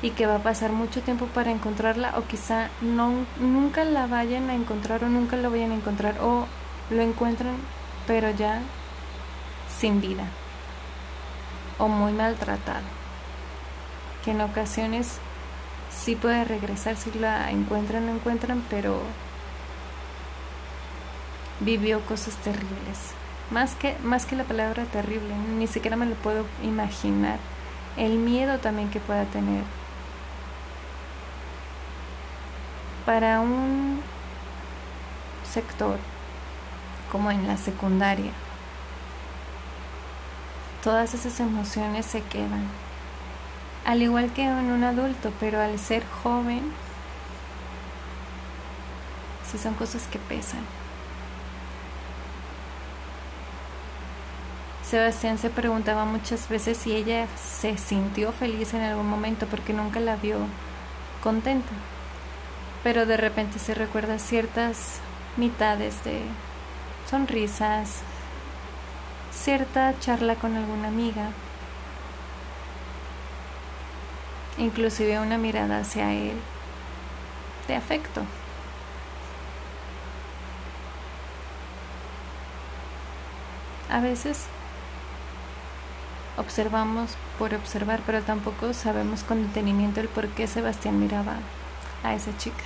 [0.00, 4.48] Y que va a pasar mucho tiempo para encontrarla o quizá no, nunca la vayan
[4.48, 6.46] a encontrar o nunca lo vayan a encontrar o
[6.90, 7.56] lo encuentran
[8.06, 8.60] pero ya
[9.80, 10.24] sin vida
[11.78, 12.84] o muy maltratado.
[14.24, 15.18] Que en ocasiones
[15.96, 19.00] sí puede regresar si la encuentran o no encuentran, pero
[21.60, 23.14] vivió cosas terribles.
[23.50, 27.38] Más que, más que la palabra terrible, ni siquiera me lo puedo imaginar.
[27.96, 29.62] El miedo también que pueda tener.
[33.04, 34.00] Para un
[35.50, 35.98] sector
[37.10, 38.32] como en la secundaria,
[40.82, 42.68] todas esas emociones se quedan
[43.86, 46.72] al igual que en un adulto, pero al ser joven,
[49.48, 50.60] si son cosas que pesan.
[54.82, 60.00] Sebastián se preguntaba muchas veces si ella se sintió feliz en algún momento porque nunca
[60.00, 60.38] la vio
[61.22, 61.72] contenta.
[62.82, 64.98] Pero de repente se recuerda ciertas
[65.36, 66.22] mitades de
[67.08, 68.00] sonrisas,
[69.32, 71.30] cierta charla con alguna amiga,
[74.58, 76.36] inclusive una mirada hacia él
[77.68, 78.22] de afecto.
[83.90, 84.46] A veces
[86.36, 91.36] observamos por observar, pero tampoco sabemos con detenimiento el por qué Sebastián miraba
[92.02, 92.64] a esa chica.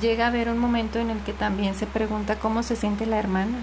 [0.00, 3.18] Llega a haber un momento en el que también se pregunta cómo se siente la
[3.18, 3.58] hermana,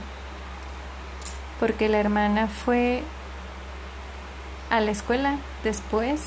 [1.59, 3.03] porque la hermana fue
[4.69, 6.21] a la escuela después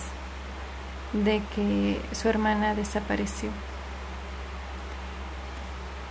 [1.13, 3.51] de que su hermana desapareció.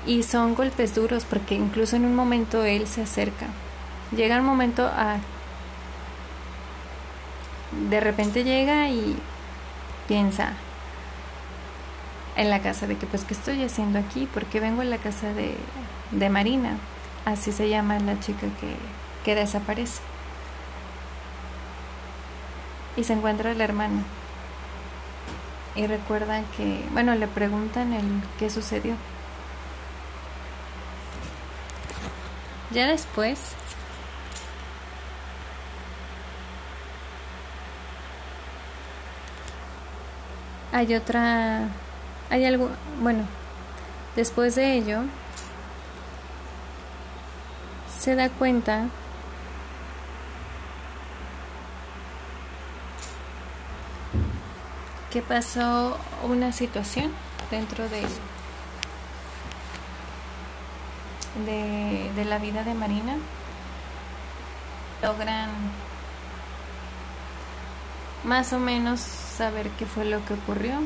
[0.06, 3.48] Y son golpes duros porque incluso en un momento él se acerca.
[4.16, 5.18] Llega un momento a...
[7.90, 9.18] De repente llega y
[10.08, 10.54] piensa
[12.36, 15.34] en la casa de que pues qué estoy haciendo aquí, porque vengo a la casa
[15.34, 15.56] de,
[16.12, 16.78] de Marina,
[17.26, 18.76] así se llama la chica que,
[19.24, 20.02] que desaparece.
[22.98, 24.04] Y se encuentra la hermana
[25.76, 28.96] y recuerdan que, bueno, le preguntan el qué sucedió.
[32.72, 33.40] Ya después
[40.72, 41.70] hay otra
[42.30, 42.70] hay algo,
[43.02, 43.26] bueno,
[44.16, 45.04] después de ello
[47.98, 48.88] se da cuenta
[55.16, 57.10] que pasó una situación
[57.50, 58.02] dentro de,
[61.46, 63.16] de, de la vida de Marina.
[65.02, 65.52] Logran
[68.26, 70.82] más o menos saber qué fue lo que ocurrió,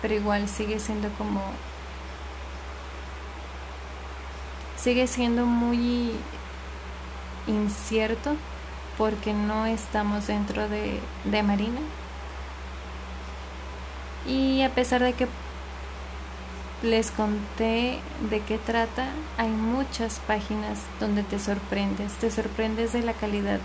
[0.00, 1.42] pero igual sigue siendo como
[4.76, 6.12] sigue siendo muy
[7.48, 8.36] incierto
[8.96, 11.80] porque no estamos dentro de, de Marina
[14.26, 15.26] y a pesar de que
[16.82, 19.08] les conté de qué trata,
[19.38, 23.60] hay muchas páginas donde te sorprendes, te sorprendes de la calidad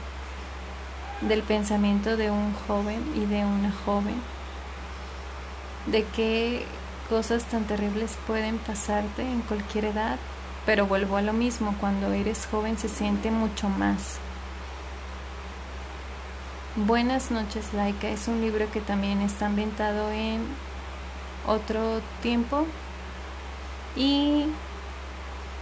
[1.22, 4.22] del pensamiento de un joven y de una joven,
[5.88, 6.65] de qué
[7.10, 10.17] cosas tan terribles pueden pasarte en cualquier edad,
[10.65, 14.20] pero vuelvo a lo mismo, cuando eres joven se siente mucho más.
[16.86, 18.08] Buenas noches, Laika.
[18.08, 20.46] Es un libro que también está ambientado en
[21.48, 22.68] otro tiempo
[23.96, 24.46] y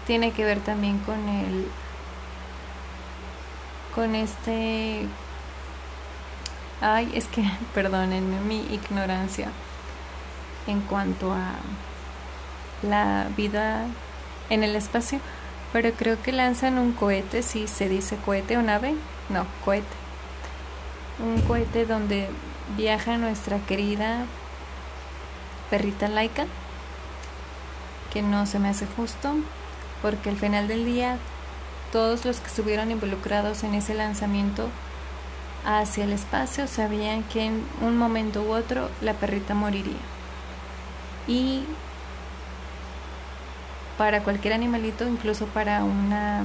[0.06, 1.68] tiene que ver también con el
[3.96, 5.06] con este
[6.82, 9.48] ay es que perdónenme mi ignorancia
[10.68, 11.54] en cuanto a
[12.82, 13.86] la vida
[14.50, 15.22] en el espacio
[15.72, 18.96] pero creo que lanzan un cohete si se dice cohete o nave
[19.30, 20.05] no cohete
[21.20, 22.30] un cohete donde
[22.78, 24.26] viaja nuestra querida
[25.70, 26.46] perrita laica,
[28.14, 29.36] que no se me hace justo,
[30.02, 31.18] porque al final del día
[31.92, 34.70] todos los que estuvieron involucrados en ese lanzamiento
[35.66, 39.98] hacia el espacio sabían que en un momento u otro la perrita moriría.
[41.28, 41.64] Y
[43.98, 46.44] para cualquier animalito, incluso para una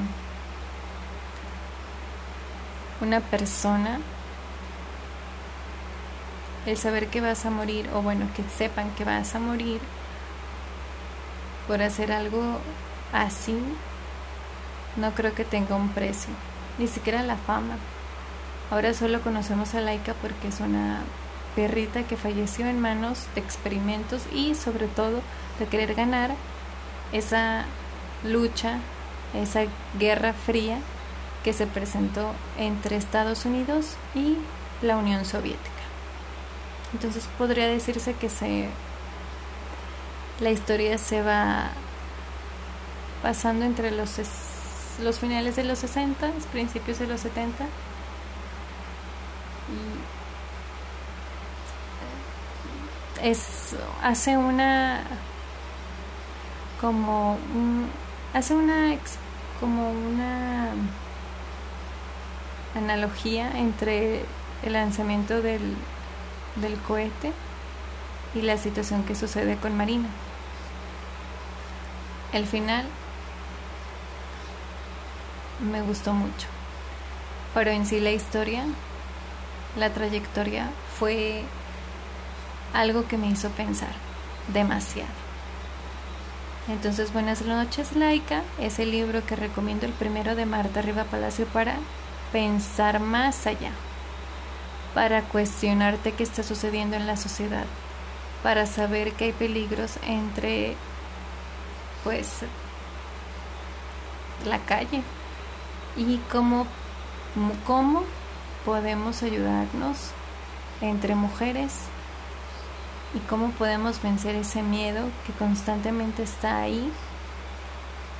[3.00, 3.98] una persona
[6.66, 9.80] el saber que vas a morir, o bueno, que sepan que vas a morir
[11.66, 12.58] por hacer algo
[13.12, 13.58] así,
[14.96, 16.30] no creo que tenga un precio,
[16.78, 17.76] ni siquiera la fama.
[18.70, 21.00] Ahora solo conocemos a Laika porque es una
[21.56, 25.20] perrita que falleció en manos de experimentos y sobre todo
[25.58, 26.30] de querer ganar
[27.12, 27.64] esa
[28.24, 28.78] lucha,
[29.34, 29.62] esa
[29.98, 30.78] guerra fría
[31.42, 34.36] que se presentó entre Estados Unidos y
[34.82, 35.69] la Unión Soviética.
[36.92, 38.68] Entonces podría decirse que se
[40.40, 41.70] la historia se va
[43.22, 44.18] pasando entre los
[45.02, 47.64] los finales de los 60, principios de los 70
[53.22, 55.02] y es hace una
[56.80, 57.88] como un,
[58.34, 58.96] hace una
[59.60, 60.70] como una
[62.74, 64.24] analogía entre
[64.62, 65.74] el lanzamiento del
[66.56, 67.32] del cohete
[68.34, 70.08] y la situación que sucede con Marina.
[72.32, 72.86] El final
[75.60, 76.46] me gustó mucho,
[77.54, 78.64] pero en sí la historia,
[79.76, 81.42] la trayectoria fue
[82.72, 83.92] algo que me hizo pensar
[84.52, 85.10] demasiado.
[86.68, 91.46] Entonces, Buenas noches, Laika es el libro que recomiendo, el primero de Marta Riva Palacio,
[91.46, 91.74] para
[92.32, 93.72] pensar más allá,
[94.94, 97.64] para cuestionarte qué está sucediendo en la sociedad,
[98.42, 100.76] para saber que hay peligros entre,
[102.04, 102.40] pues,
[104.46, 105.02] la calle.
[105.96, 106.66] Y cómo,
[107.66, 108.04] cómo
[108.64, 110.12] podemos ayudarnos
[110.80, 111.72] entre mujeres
[113.14, 116.92] y cómo podemos vencer ese miedo que constantemente está ahí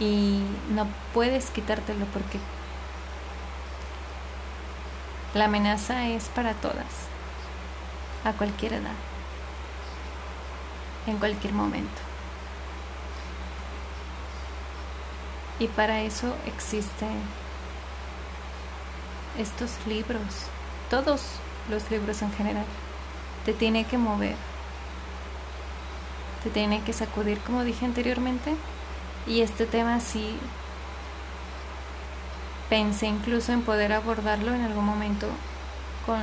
[0.01, 0.41] y
[0.75, 2.39] no puedes quitártelo porque
[5.35, 7.07] la amenaza es para todas,
[8.24, 8.95] a cualquier edad,
[11.07, 12.01] en cualquier momento.
[15.61, 17.20] Y para eso existen
[19.39, 20.47] estos libros,
[20.89, 21.22] todos
[21.68, 22.64] los libros en general.
[23.45, 24.37] Te tiene que mover,
[26.43, 28.55] te tiene que sacudir, como dije anteriormente.
[29.26, 30.39] Y este tema sí
[32.71, 35.27] pensé incluso en poder abordarlo en algún momento
[36.07, 36.23] con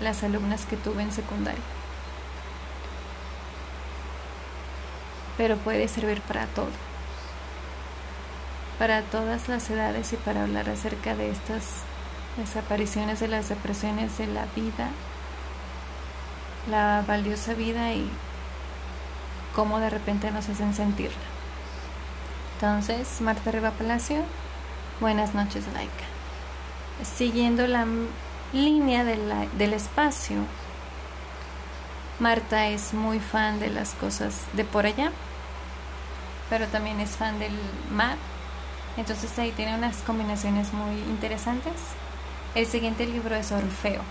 [0.00, 1.62] las alumnas que tuve en secundaria.
[5.36, 6.70] Pero puede servir para todo,
[8.78, 11.82] para todas las edades y para hablar acerca de estas
[12.36, 14.88] desapariciones, de las depresiones de la vida,
[16.70, 18.08] la valiosa vida y
[19.54, 21.16] cómo de repente nos hacen sentirla.
[22.54, 24.22] Entonces, Marta Riva Palacio,
[25.02, 26.04] buenas noches, Laika.
[27.02, 27.84] Siguiendo la
[28.52, 30.36] línea del espacio,
[32.20, 35.10] Marta es muy fan de las cosas de por allá,
[36.48, 37.52] pero también es fan del
[37.90, 38.16] mar.
[38.96, 41.72] Entonces ahí tiene unas combinaciones muy interesantes.
[42.54, 44.02] El siguiente libro es Orfeo.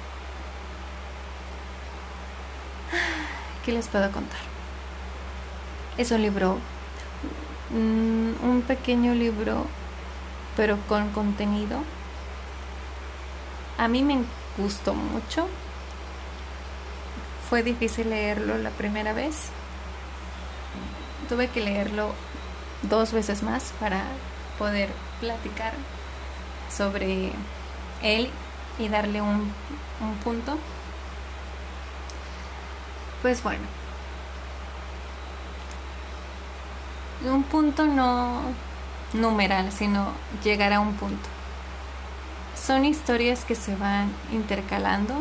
[3.63, 4.41] ¿Qué les puedo contar?
[5.97, 6.57] Es un libro,
[7.69, 9.67] mm, un pequeño libro,
[10.61, 11.79] pero con contenido.
[13.79, 14.19] A mí me
[14.59, 15.47] gustó mucho.
[17.49, 19.47] Fue difícil leerlo la primera vez.
[21.27, 22.13] Tuve que leerlo
[22.83, 24.03] dos veces más para
[24.59, 24.89] poder
[25.19, 25.73] platicar
[26.69, 27.31] sobre
[28.03, 28.29] él
[28.77, 29.51] y darle un,
[29.99, 30.59] un punto.
[33.23, 33.63] Pues bueno,
[37.25, 38.43] un punto no
[39.13, 40.09] numeral, sino
[40.43, 41.29] llegar a un punto.
[42.55, 45.15] Son historias que se van intercalando,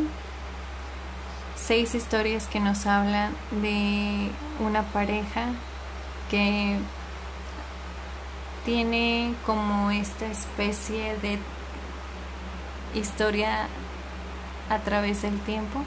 [1.57, 4.31] seis historias que nos hablan de
[4.61, 5.47] una pareja
[6.31, 6.79] que
[8.65, 11.39] tiene como esta especie de
[12.95, 13.69] historia
[14.69, 15.83] a través del tiempo.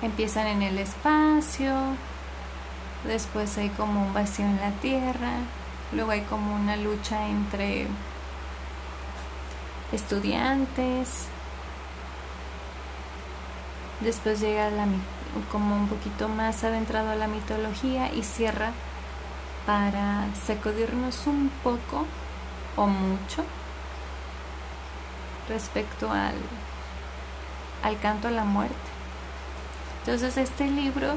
[0.00, 1.74] Empiezan en el espacio,
[3.06, 5.32] después hay como un vacío en la tierra,
[5.92, 7.86] luego hay como una lucha entre
[9.92, 11.26] estudiantes,
[14.00, 14.86] después llega la,
[15.50, 18.72] como un poquito más adentrado a la mitología y cierra
[19.66, 22.06] para sacudirnos un poco
[22.76, 23.44] o mucho
[25.48, 26.34] respecto al,
[27.82, 28.74] al canto a la muerte.
[30.00, 31.14] Entonces este libro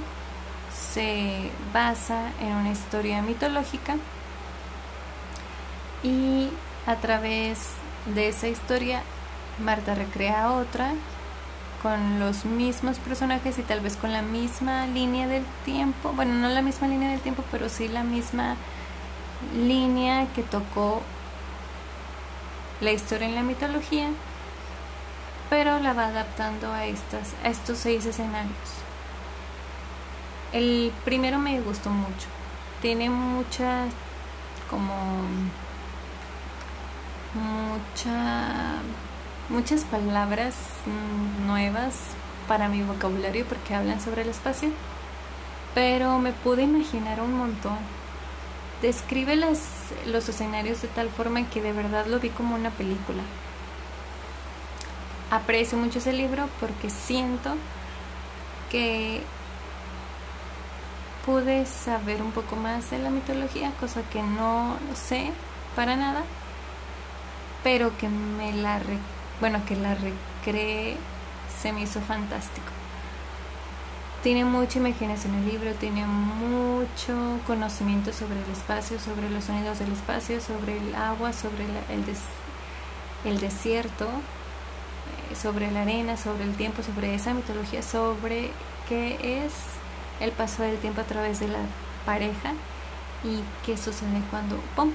[0.74, 3.96] se basa en una historia mitológica
[6.06, 6.49] y
[6.86, 7.60] a través
[8.14, 9.01] de esa historia
[9.64, 10.93] Marta recrea otra
[11.82, 16.49] con los mismos personajes y tal vez con la misma línea del tiempo, bueno, no
[16.49, 18.56] la misma línea del tiempo, pero sí la misma
[19.56, 21.01] línea que tocó
[22.82, 24.10] la historia en la mitología,
[25.49, 28.51] pero la va adaptando a, estas, a estos seis escenarios.
[30.53, 32.28] El primero me gustó mucho.
[32.82, 33.89] Tiene muchas,
[34.70, 34.93] como,
[37.36, 38.78] mucha,
[39.50, 40.56] muchas palabras
[41.46, 41.96] nuevas
[42.48, 44.70] para mi vocabulario porque hablan sobre el espacio.
[45.74, 47.78] Pero me pude imaginar un montón.
[48.82, 53.24] Describe los escenarios de tal forma que de verdad lo vi como una película.
[55.32, 57.56] Aprecio mucho ese libro porque siento
[58.72, 59.22] que
[61.26, 65.32] pude saber un poco más de la mitología, cosa que no sé
[65.76, 66.24] para nada,
[67.66, 68.80] pero que me la
[69.41, 70.97] bueno, que la recreé
[71.59, 72.68] se me hizo fantástico.
[74.22, 79.91] Tiene mucha imaginación el libro, tiene mucho conocimiento sobre el espacio, sobre los sonidos del
[79.93, 82.05] espacio, sobre el agua, sobre el,
[83.26, 88.51] el desierto, eh, sobre la arena, sobre el tiempo, sobre esa mitología, sobre
[88.88, 89.53] qué es
[90.20, 91.66] el paso del tiempo a través de la
[92.05, 92.53] pareja
[93.24, 94.91] y qué sucede cuando ¡pum!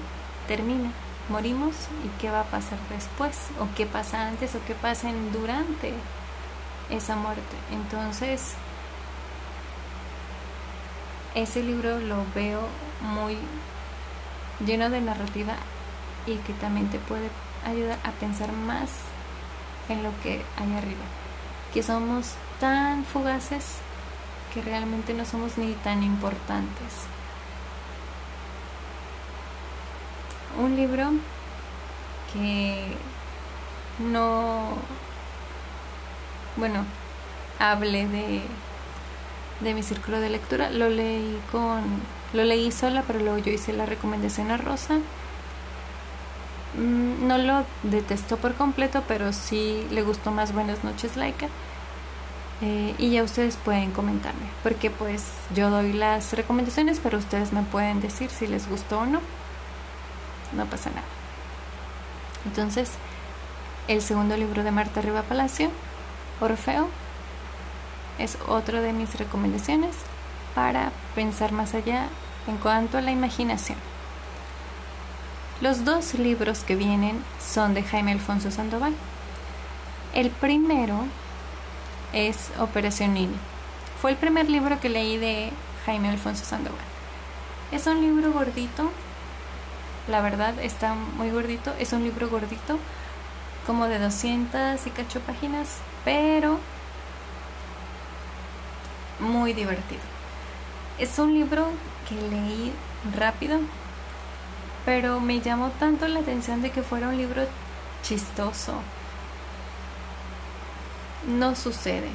[0.47, 0.91] termina,
[1.29, 1.73] morimos
[2.05, 5.93] y qué va a pasar después o qué pasa antes o qué pasa durante
[6.89, 7.55] esa muerte.
[7.71, 8.53] Entonces,
[11.35, 12.61] ese libro lo veo
[13.01, 13.37] muy
[14.65, 15.53] lleno de narrativa
[16.27, 17.29] y que también te puede
[17.65, 18.89] ayudar a pensar más
[19.89, 21.05] en lo que hay arriba.
[21.73, 23.77] Que somos tan fugaces
[24.53, 27.10] que realmente no somos ni tan importantes.
[30.57, 31.11] Un libro
[32.33, 32.95] que
[33.99, 34.73] no,
[36.55, 36.85] bueno,
[37.59, 38.41] hable de,
[39.61, 41.83] de mi círculo de lectura, lo leí con,
[42.33, 44.99] lo leí sola, pero luego yo hice la recomendación a Rosa
[46.73, 51.47] Mm, no lo detestó por completo, pero sí le gustó más Buenas noches, Laika.
[52.61, 55.25] Eh, y ya ustedes pueden comentarme, porque pues
[55.55, 59.21] yo doy las recomendaciones, pero ustedes me pueden decir si les gustó o no.
[60.53, 61.07] No pasa nada.
[62.45, 62.91] Entonces,
[63.87, 65.69] el segundo libro de Marta Riva Palacio,
[66.39, 66.89] Orfeo,
[68.19, 69.95] es otro de mis recomendaciones
[70.53, 72.07] para pensar más allá
[72.47, 73.77] en cuanto a la imaginación.
[75.61, 78.93] Los dos libros que vienen son de Jaime Alfonso Sandoval.
[80.13, 81.05] El primero
[82.13, 83.35] es Operación Nini.
[84.01, 85.51] Fue el primer libro que leí de
[85.85, 86.79] Jaime Alfonso Sandoval.
[87.71, 88.91] Es un libro gordito,
[90.07, 92.79] la verdad está muy gordito, es un libro gordito,
[93.65, 96.59] como de 200 y cacho páginas, pero
[99.19, 100.01] muy divertido.
[100.97, 101.67] Es un libro
[102.09, 102.73] que leí
[103.15, 103.59] rápido,
[104.85, 107.43] pero me llamó tanto la atención de que fuera un libro
[108.03, 108.73] chistoso.
[111.27, 112.09] No sucede,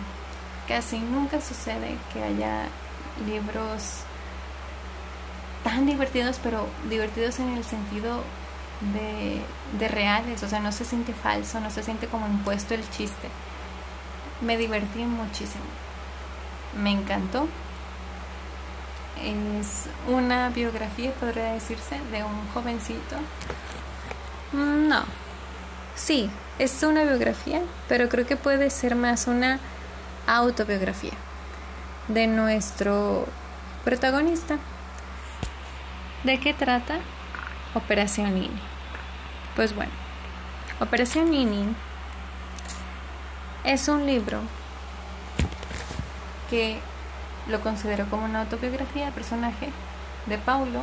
[0.66, 2.66] casi nunca sucede que haya
[3.24, 4.05] libros
[5.67, 8.23] tan divertidos, pero divertidos en el sentido
[8.95, 9.41] de,
[9.79, 13.29] de reales, o sea, no se siente falso, no se siente como impuesto el chiste.
[14.41, 15.64] Me divertí muchísimo,
[16.81, 17.49] me encantó
[19.23, 23.17] es una biografía, podría decirse, de un jovencito.
[24.53, 25.03] Mm, no,
[25.95, 29.59] sí, es una biografía, pero creo que puede ser más una
[30.27, 31.14] autobiografía
[32.09, 33.27] de nuestro
[33.85, 34.59] protagonista.
[36.25, 36.99] ¿De qué trata?
[37.75, 38.61] Operación Nini.
[39.55, 39.93] Pues bueno,
[40.81, 41.75] Operación Nini
[43.64, 44.41] es un libro
[46.51, 46.79] que
[47.49, 49.71] lo considero como una autobiografía de personaje
[50.27, 50.83] de Paulo,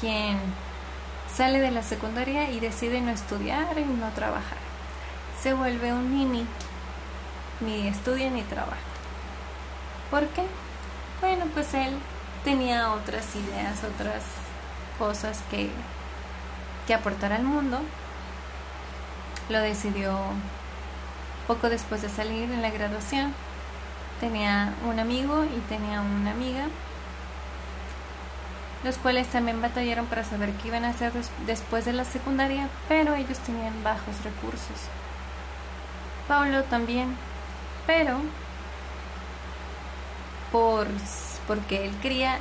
[0.00, 0.38] quien
[1.34, 4.58] sale de la secundaria y decide no estudiar y no trabajar.
[5.40, 6.46] Se vuelve un nini,
[7.60, 8.76] ni estudia ni trabaja.
[10.10, 10.42] ¿Por qué?
[11.20, 11.94] Bueno, pues él
[12.44, 14.22] tenía otras ideas, otras
[14.98, 15.70] cosas que,
[16.86, 17.80] que aportar al mundo.
[19.48, 20.16] Lo decidió
[21.48, 23.34] poco después de salir en la graduación
[24.20, 26.66] tenía un amigo y tenía una amiga,
[28.84, 31.12] los cuales también batallaron para saber qué iban a hacer
[31.46, 34.88] después de la secundaria, pero ellos tenían bajos recursos.
[36.28, 37.16] Paulo también,
[37.86, 38.18] pero
[40.52, 40.86] por,
[41.46, 42.38] porque él quería,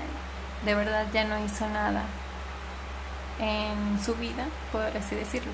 [0.65, 2.03] de verdad ya no hizo nada
[3.39, 5.51] en su vida, por así decirlo.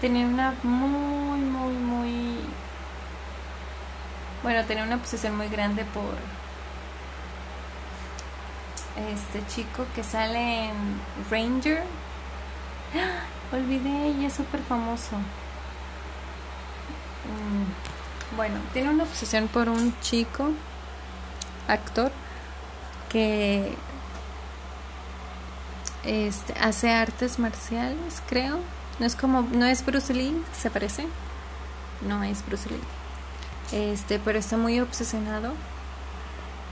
[0.00, 2.38] Tenía una muy, muy, muy
[4.44, 6.14] bueno, tenía una obsesión muy grande por
[9.10, 11.82] este chico que sale en Ranger.
[12.94, 13.56] ¡Ah!
[13.56, 15.16] Olvidé, y es súper famoso.
[17.24, 20.50] Mm, bueno, tiene una obsesión por un chico,
[21.66, 22.12] actor,
[23.14, 23.74] que
[26.04, 28.58] este, hace artes marciales, creo.
[28.98, 31.06] No es como, no es Bruce Lee, se parece.
[32.06, 32.80] No es Bruce Lee
[33.72, 35.52] este, pero está muy obsesionado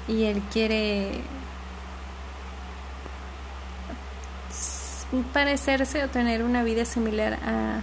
[0.09, 1.21] y él quiere
[5.33, 7.83] parecerse o tener una vida similar a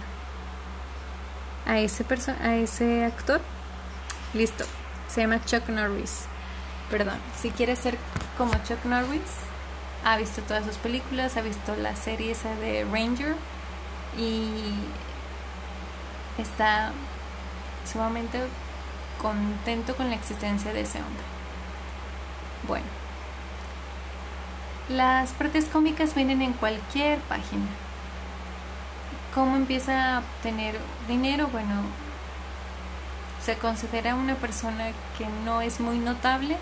[1.66, 2.04] a ese
[2.42, 3.40] a ese actor.
[4.34, 4.64] Listo.
[5.08, 6.22] Se llama Chuck Norris.
[6.90, 7.18] Perdón.
[7.40, 7.96] Si quiere ser
[8.40, 9.20] como Chuck Norris,
[10.02, 13.36] ha visto todas sus películas, ha visto la serie esa de Ranger
[14.16, 14.72] y
[16.38, 16.92] está
[17.84, 18.40] sumamente
[19.20, 21.22] contento con la existencia de ese hombre.
[22.66, 22.86] Bueno,
[24.88, 27.66] las partes cómicas vienen en cualquier página.
[29.34, 30.78] ¿Cómo empieza a obtener
[31.08, 31.48] dinero?
[31.48, 31.82] Bueno,
[33.44, 36.56] se considera una persona que no es muy notable,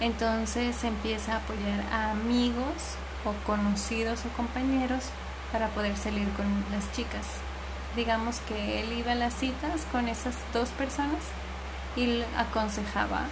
[0.00, 5.04] entonces empieza a apoyar a amigos o conocidos o compañeros
[5.52, 7.26] para poder salir con las chicas.
[7.94, 11.22] Digamos que él iba a las citas con esas dos personas
[11.96, 13.22] y aconsejaba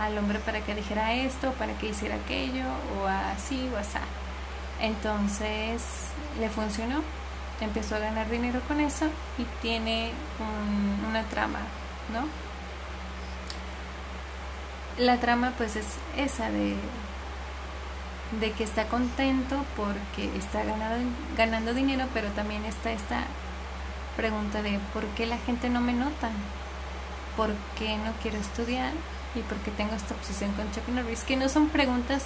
[0.00, 2.64] al hombre para que dijera esto, para que hiciera aquello,
[2.98, 3.98] o así o así.
[4.80, 5.82] Entonces
[6.40, 7.02] le funcionó,
[7.60, 9.06] empezó a ganar dinero con eso
[9.38, 10.10] y tiene
[11.08, 11.60] una trama,
[12.12, 12.49] ¿no?
[15.00, 15.86] La trama pues es
[16.18, 16.76] esa de,
[18.38, 23.24] de que está contento porque está ganando, ganando dinero, pero también está esta
[24.18, 26.28] pregunta de por qué la gente no me nota,
[27.34, 27.48] por
[27.78, 28.92] qué no quiero estudiar
[29.34, 32.22] y por qué tengo esta obsesión con Chuck Norris, que no son preguntas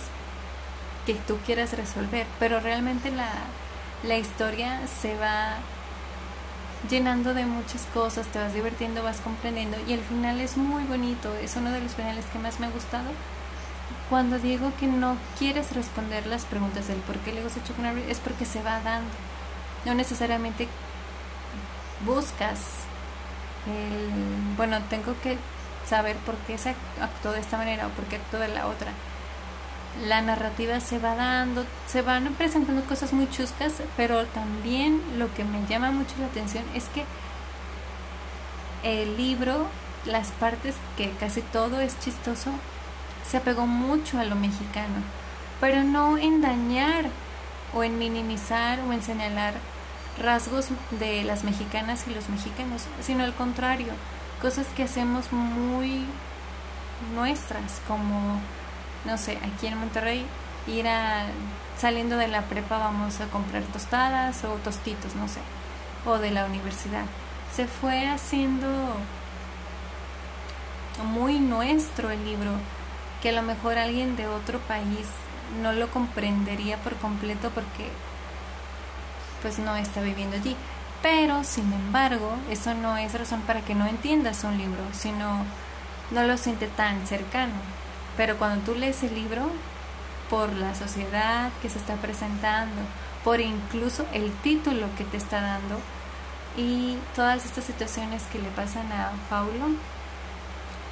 [1.07, 3.31] que tú quieras resolver, pero realmente la,
[4.03, 5.59] la historia se va
[6.91, 11.35] llenando de muchas cosas, te vas divirtiendo, vas comprendiendo y el final es muy bonito,
[11.35, 13.11] es uno de los finales que más me ha gustado.
[14.11, 18.05] Cuando digo que no quieres responder las preguntas del por qué le gusta Chuck Norris
[18.09, 19.11] es porque se va dando.
[19.85, 20.68] No necesariamente
[22.05, 22.59] buscas
[23.66, 25.39] el, bueno, tengo que
[25.89, 28.93] saber por qué se actuó de esta manera o por qué actuó de la otra
[30.07, 35.45] la narrativa se va dando, se van presentando cosas muy chuscas, pero también lo que
[35.45, 37.05] me llama mucho la atención es que
[38.82, 39.66] el libro,
[40.05, 42.51] las partes que casi todo es chistoso,
[43.28, 44.97] se apegó mucho a lo mexicano,
[45.61, 47.07] pero no en dañar
[47.72, 49.55] o en minimizar o en señalar
[50.22, 53.92] rasgos de las mexicanas y los mexicanos, sino al contrario,
[54.42, 56.05] cosas que hacemos muy
[57.14, 58.40] nuestras, como
[59.05, 60.27] no sé, aquí en Monterrey,
[60.67, 60.87] ir
[61.79, 65.41] saliendo de la prepa vamos a comprar tostadas o tostitos, no sé,
[66.07, 67.05] o de la universidad.
[67.55, 68.69] Se fue haciendo
[71.13, 72.53] muy nuestro el libro,
[73.23, 75.07] que a lo mejor alguien de otro país
[75.63, 77.91] no lo comprendería por completo porque
[79.43, 80.57] pues no está viviendo allí.
[81.03, 85.45] Pero, sin embargo, eso no es razón para que no entiendas un libro, sino
[86.11, 87.53] no lo siente tan cercano.
[88.17, 89.51] Pero cuando tú lees el libro,
[90.31, 92.83] por la sociedad que se está presentando,
[93.23, 95.79] por incluso el título que te está dando
[96.57, 99.67] y todas estas situaciones que le pasan a Paulo,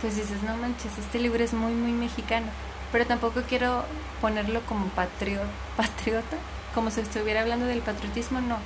[0.01, 2.47] pues dices, no manches, este libro es muy, muy mexicano.
[2.91, 3.85] Pero tampoco quiero
[4.20, 5.47] ponerlo como patriota,
[5.77, 6.37] patriota,
[6.75, 8.59] como si estuviera hablando del patriotismo, no,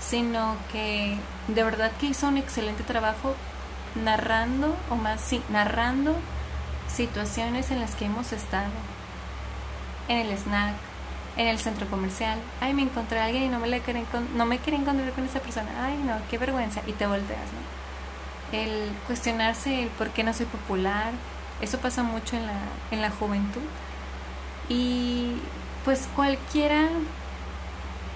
[0.00, 1.16] sino que
[1.48, 3.34] de verdad que hizo un excelente trabajo
[3.94, 6.16] narrando, o más, sí, narrando
[6.94, 8.70] situaciones en las que hemos estado.
[10.08, 10.74] En el snack,
[11.36, 12.38] en el centro comercial.
[12.60, 15.24] Ay, me encontré a alguien y no me, le quieren, no me quiero encontrar con
[15.24, 15.68] esa persona.
[15.80, 16.82] Ay, no, qué vergüenza.
[16.86, 18.58] Y te volteas, ¿no?
[18.58, 21.12] El cuestionarse el por qué no soy popular.
[21.60, 22.58] Eso pasa mucho en la,
[22.90, 23.62] en la juventud.
[24.68, 25.36] Y
[25.84, 26.88] pues cualquiera,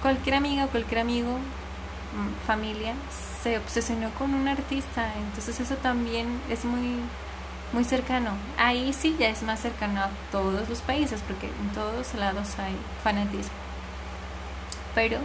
[0.03, 2.95] cualquier amiga o cualquier amigo, mm, familia,
[3.43, 5.13] se obsesionó con un artista.
[5.17, 7.01] Entonces eso también es muy
[7.73, 8.31] muy cercano.
[8.57, 12.75] Ahí sí ya es más cercano a todos los países porque en todos lados hay
[13.03, 13.53] fanatismo.
[14.95, 15.19] Pero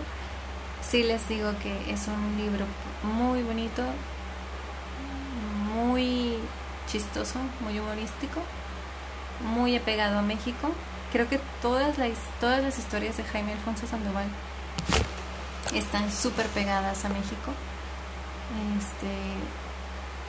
[0.81, 2.65] sí les digo que es un libro
[3.03, 3.83] muy bonito,
[5.73, 6.37] muy
[6.87, 8.41] chistoso, muy humorístico,
[9.41, 10.69] muy apegado a México.
[11.11, 14.27] Creo que todas las, todas las historias de Jaime Alfonso Sandoval
[15.73, 17.53] están súper pegadas a México.
[18.77, 19.07] Este,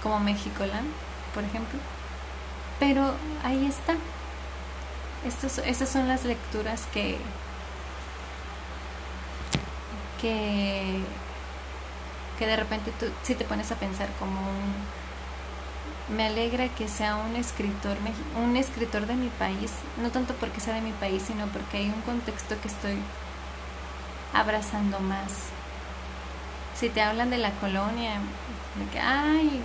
[0.03, 0.89] como Land
[1.35, 1.79] por ejemplo.
[2.79, 3.95] Pero ahí está.
[5.27, 7.17] Estos, estas son las lecturas que,
[10.21, 11.01] que,
[12.39, 14.75] que de repente tú si te pones a pensar como un,
[16.15, 17.97] me alegra que sea un escritor
[18.37, 19.71] un escritor de mi país,
[20.03, 22.99] no tanto porque sea de mi país, sino porque hay un contexto que estoy
[24.35, 25.33] abrazando más.
[26.75, 28.15] Si te hablan de la colonia,
[28.77, 29.63] de que, ay,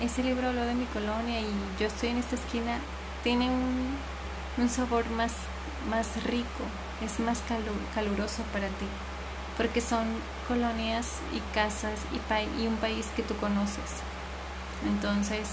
[0.00, 2.78] ese libro habló de mi colonia y yo estoy en esta esquina,
[3.22, 5.32] tiene un, sabor más,
[5.90, 6.64] más rico,
[7.04, 7.42] es más
[7.94, 8.86] caluroso para ti,
[9.56, 10.06] porque son
[10.48, 14.02] colonias y casas y, y un país que tú conoces.
[14.86, 15.48] Entonces,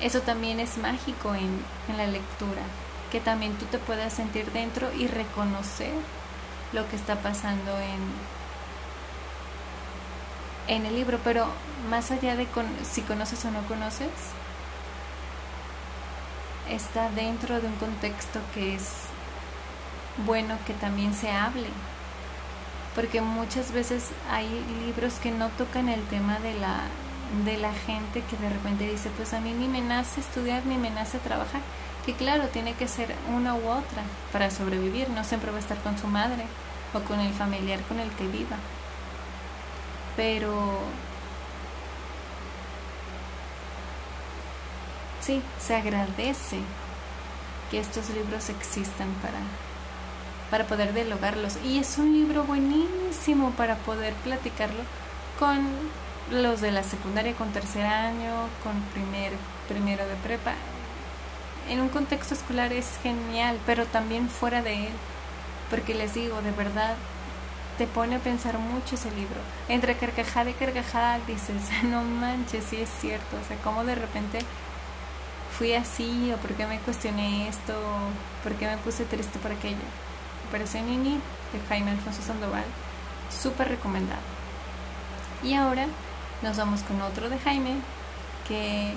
[0.00, 2.62] eso también es mágico en, en la lectura,
[3.10, 5.92] que también tú te puedas sentir dentro y reconocer
[6.72, 8.35] lo que está pasando en,
[10.68, 11.46] en el libro, pero
[11.90, 12.46] más allá de
[12.82, 14.08] si conoces o no conoces,
[16.70, 19.06] está dentro de un contexto que es
[20.24, 21.68] bueno que también se hable.
[22.94, 24.48] Porque muchas veces hay
[24.86, 26.80] libros que no tocan el tema de la,
[27.44, 30.76] de la gente que de repente dice, pues a mí ni me nace estudiar ni
[30.76, 31.60] me nace trabajar.
[32.06, 34.02] que claro, tiene que ser una u otra
[34.32, 36.44] para sobrevivir, no siempre va a estar con su madre
[36.94, 38.56] o con el familiar con el que viva.
[40.16, 40.80] Pero
[45.20, 46.58] sí, se agradece
[47.70, 49.38] que estos libros existan para,
[50.50, 51.58] para poder dialogarlos.
[51.64, 54.82] Y es un libro buenísimo para poder platicarlo
[55.38, 55.66] con
[56.30, 59.32] los de la secundaria, con tercer año, con primer,
[59.68, 60.54] primero de prepa.
[61.68, 64.92] En un contexto escolar es genial, pero también fuera de él.
[65.70, 66.94] Porque les digo, de verdad,
[67.78, 69.40] te pone a pensar mucho ese libro.
[69.68, 73.36] Entre carcajada y carcajada dices, no manches, sí es cierto.
[73.42, 74.38] O sea, como de repente
[75.56, 77.74] fui así o por qué me cuestioné esto,
[78.42, 79.76] por qué me puse triste por aquello.
[80.48, 81.20] Operación Nini
[81.52, 82.64] de Jaime Alfonso Sandoval,
[83.30, 84.20] súper recomendado.
[85.42, 85.86] Y ahora
[86.42, 87.76] nos vamos con otro de Jaime
[88.46, 88.94] que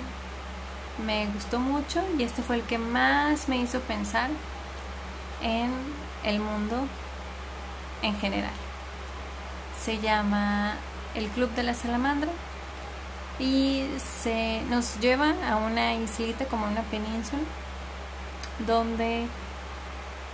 [1.04, 4.30] me gustó mucho y este fue el que más me hizo pensar
[5.42, 5.70] en
[6.24, 6.86] el mundo
[8.02, 8.69] en general.
[9.82, 10.74] Se llama
[11.14, 12.30] El Club de la Salamandra
[13.38, 13.86] y
[14.22, 17.42] se nos lleva a una islita como una península
[18.66, 19.26] donde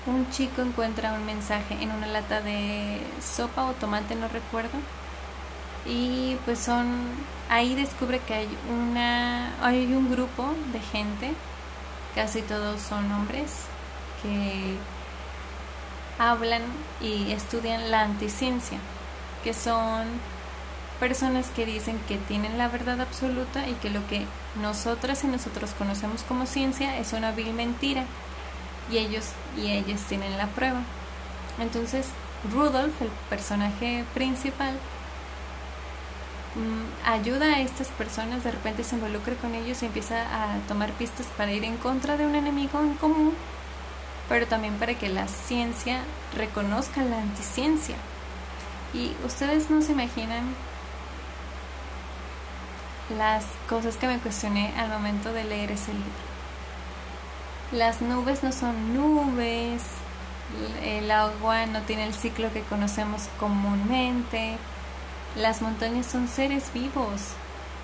[0.06, 4.78] un chico encuentra un mensaje en una lata de sopa o tomate, no recuerdo.
[5.84, 6.86] Y pues son
[7.48, 11.32] ahí descubre que hay una hay un grupo de gente,
[12.14, 13.66] casi todos son hombres
[14.22, 14.76] que
[16.18, 16.62] hablan
[17.00, 18.78] y estudian la anticiencia,
[19.46, 20.06] que son
[20.98, 24.26] personas que dicen que tienen la verdad absoluta y que lo que
[24.60, 28.06] nosotras y nosotros conocemos como ciencia es una vil mentira
[28.90, 29.26] y ellos
[29.56, 30.80] y ellas tienen la prueba.
[31.60, 32.08] Entonces,
[32.52, 34.74] Rudolf, el personaje principal,
[36.56, 40.90] mm, ayuda a estas personas, de repente se involucra con ellos y empieza a tomar
[40.90, 43.32] pistas para ir en contra de un enemigo en común,
[44.28, 46.00] pero también para que la ciencia
[46.34, 47.94] reconozca la anticiencia.
[48.94, 50.54] Y ustedes no se imaginan
[53.16, 56.26] las cosas que me cuestioné al momento de leer ese libro.
[57.72, 59.82] Las nubes no son nubes,
[60.82, 64.56] el agua no tiene el ciclo que conocemos comúnmente,
[65.36, 67.20] las montañas son seres vivos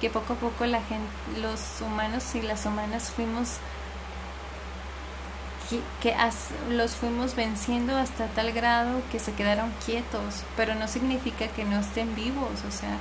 [0.01, 3.59] que poco a poco la gente, los humanos y las humanas fuimos
[6.01, 6.15] que,
[6.71, 11.81] los fuimos venciendo hasta tal grado que se quedaron quietos, pero no significa que no
[11.81, 12.99] estén vivos, o sea,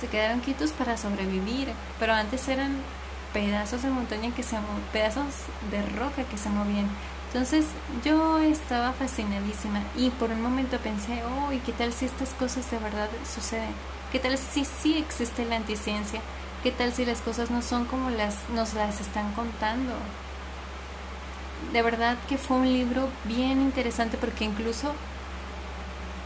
[0.00, 2.76] se quedaron quietos para sobrevivir, pero antes eran
[3.32, 4.56] pedazos de montaña que se
[4.92, 5.34] pedazos
[5.70, 6.88] de roca que se movían.
[7.28, 7.66] Entonces
[8.04, 12.70] yo estaba fascinadísima y por un momento pensé, oh, ¿y qué tal si estas cosas
[12.70, 13.74] de verdad suceden?
[14.12, 16.20] ¿Qué tal si sí existe la anticiencia?
[16.62, 19.92] ¿Qué tal si las cosas no son como las nos las están contando?
[21.72, 24.92] De verdad que fue un libro bien interesante porque incluso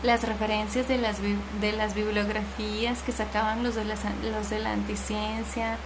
[0.03, 1.19] las referencias de las,
[1.61, 5.77] de las bibliografías que sacaban los de, los de la anticiencia,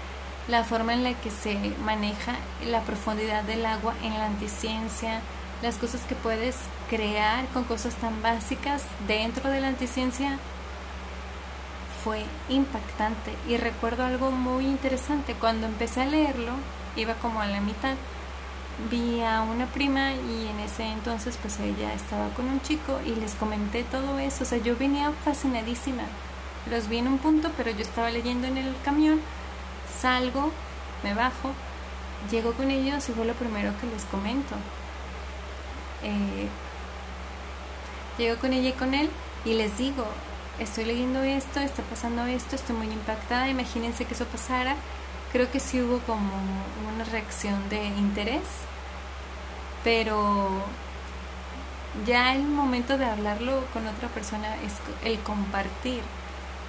[0.49, 2.35] la forma en la que se maneja
[2.67, 5.21] la profundidad del agua en la anticiencia,
[5.63, 6.57] las cosas que puedes
[6.91, 10.39] crear con cosas tan básicas dentro de la anticiencia,
[12.05, 13.33] fue impactante.
[13.49, 16.53] Y recuerdo algo muy interesante, cuando empecé a leerlo,
[16.97, 17.95] iba como a la mitad,
[18.91, 23.15] vi a una prima y en ese entonces pues ella estaba con un chico y
[23.15, 26.03] les comenté todo eso, o sea, yo venía fascinadísima.
[26.71, 29.21] Los vi en un punto, pero yo estaba leyendo en el camión,
[30.01, 30.51] salgo,
[31.03, 31.53] me bajo,
[32.31, 34.55] llego con ellos y fue lo primero que les comento.
[36.03, 36.49] Eh,
[38.19, 39.11] llego con ella y con él
[39.45, 40.07] y les digo,
[40.59, 44.77] estoy leyendo esto, está pasando esto, estoy muy impactada, imagínense que eso pasara
[45.35, 46.31] creo que sí hubo como
[46.95, 48.45] una reacción de interés,
[49.83, 50.63] pero
[52.07, 54.75] ya el momento de hablarlo con otra persona es
[55.05, 56.03] el compartir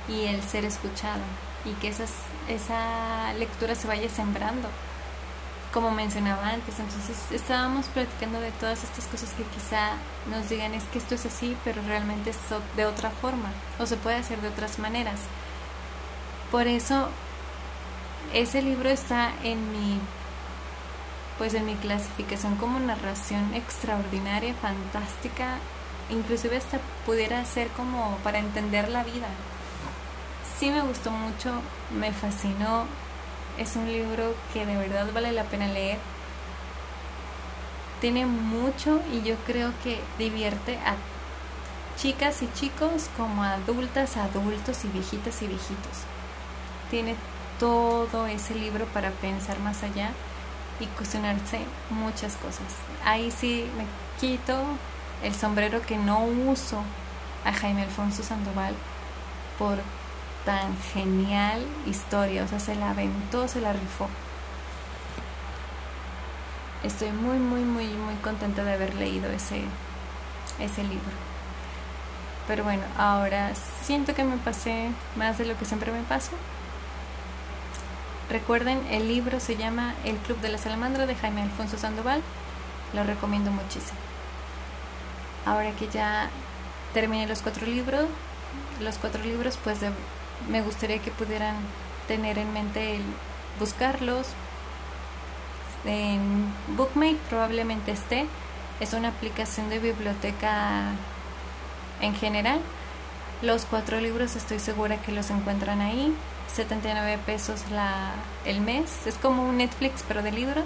[0.09, 1.22] y el ser escuchado
[1.63, 2.09] y que esas,
[2.49, 4.68] esa lectura se vaya sembrando,
[5.72, 6.80] como mencionaba antes.
[6.80, 9.91] Entonces estábamos platicando de todas estas cosas que quizá
[10.32, 12.38] nos digan es que esto es así, pero realmente es
[12.76, 15.20] de otra forma o se puede hacer de otras maneras.
[16.49, 17.09] Por eso
[18.34, 19.99] ese libro está en mi
[21.38, 25.57] pues en mi clasificación como narración extraordinaria, fantástica,
[26.09, 29.28] inclusive hasta pudiera ser como para entender la vida.
[30.57, 31.61] Sí me gustó mucho,
[31.99, 32.86] me fascinó,
[33.57, 35.97] es un libro que de verdad vale la pena leer.
[37.99, 40.95] Tiene mucho y yo creo que divierte a
[41.97, 46.03] chicas y chicos como adultas, adultos y viejitas y viejitos.
[46.89, 47.15] Tiene
[47.59, 50.11] todo ese libro para pensar más allá
[50.79, 52.67] y cuestionarse muchas cosas.
[53.03, 53.85] Ahí sí me
[54.19, 54.55] quito
[55.23, 56.81] el sombrero que no uso
[57.45, 58.73] a Jaime Alfonso Sandoval
[59.57, 59.77] por
[60.45, 64.07] tan genial historia, o sea, se la aventó, se la rifó.
[66.83, 69.63] Estoy muy, muy, muy, muy contenta de haber leído ese,
[70.59, 71.11] ese libro.
[72.47, 76.31] Pero bueno, ahora siento que me pasé más de lo que siempre me paso.
[78.30, 82.21] Recuerden, el libro se llama El Club de la Salamandra de Jaime Alfonso Sandoval.
[82.93, 83.99] Lo recomiendo muchísimo.
[85.45, 86.30] Ahora que ya
[86.93, 88.05] terminé los cuatro libros,
[88.82, 89.80] los cuatro libros, pues
[90.49, 91.55] me gustaría que pudieran
[92.07, 93.03] tener en mente el
[93.59, 94.28] buscarlos.
[95.86, 98.26] En Bookmate probablemente esté.
[98.80, 100.91] Es una aplicación de biblioteca
[102.01, 102.59] en general.
[103.41, 106.15] Los cuatro libros estoy segura que los encuentran ahí.
[106.53, 108.13] 79 pesos la,
[108.45, 109.05] el mes.
[109.05, 110.65] Es como un Netflix pero de libros.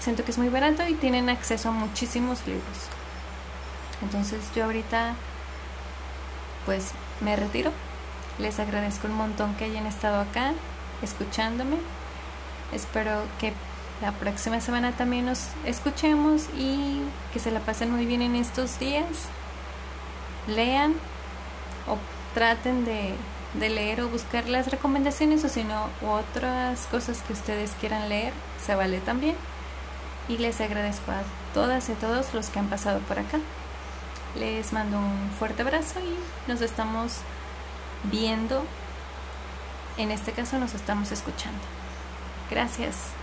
[0.00, 2.88] Siento que es muy barato y tienen acceso a muchísimos libros.
[4.02, 5.14] Entonces yo ahorita
[6.64, 7.72] pues me retiro.
[8.38, 10.52] Les agradezco un montón que hayan estado acá
[11.02, 11.76] escuchándome.
[12.72, 13.52] Espero que
[14.00, 17.00] la próxima semana también nos escuchemos y
[17.32, 19.06] que se la pasen muy bien en estos días.
[20.46, 20.94] Lean
[21.88, 21.98] o
[22.34, 23.14] traten de,
[23.58, 28.32] leer o buscar las recomendaciones o si no otras cosas que ustedes quieran leer,
[28.64, 29.36] se vale también.
[30.28, 31.22] Y les agradezco a
[31.54, 33.38] todas y a todos los que han pasado por acá.
[34.36, 37.18] Les mando un fuerte abrazo y nos estamos
[38.04, 38.62] viendo.
[39.96, 41.60] En este caso nos estamos escuchando.
[42.50, 43.17] Gracias.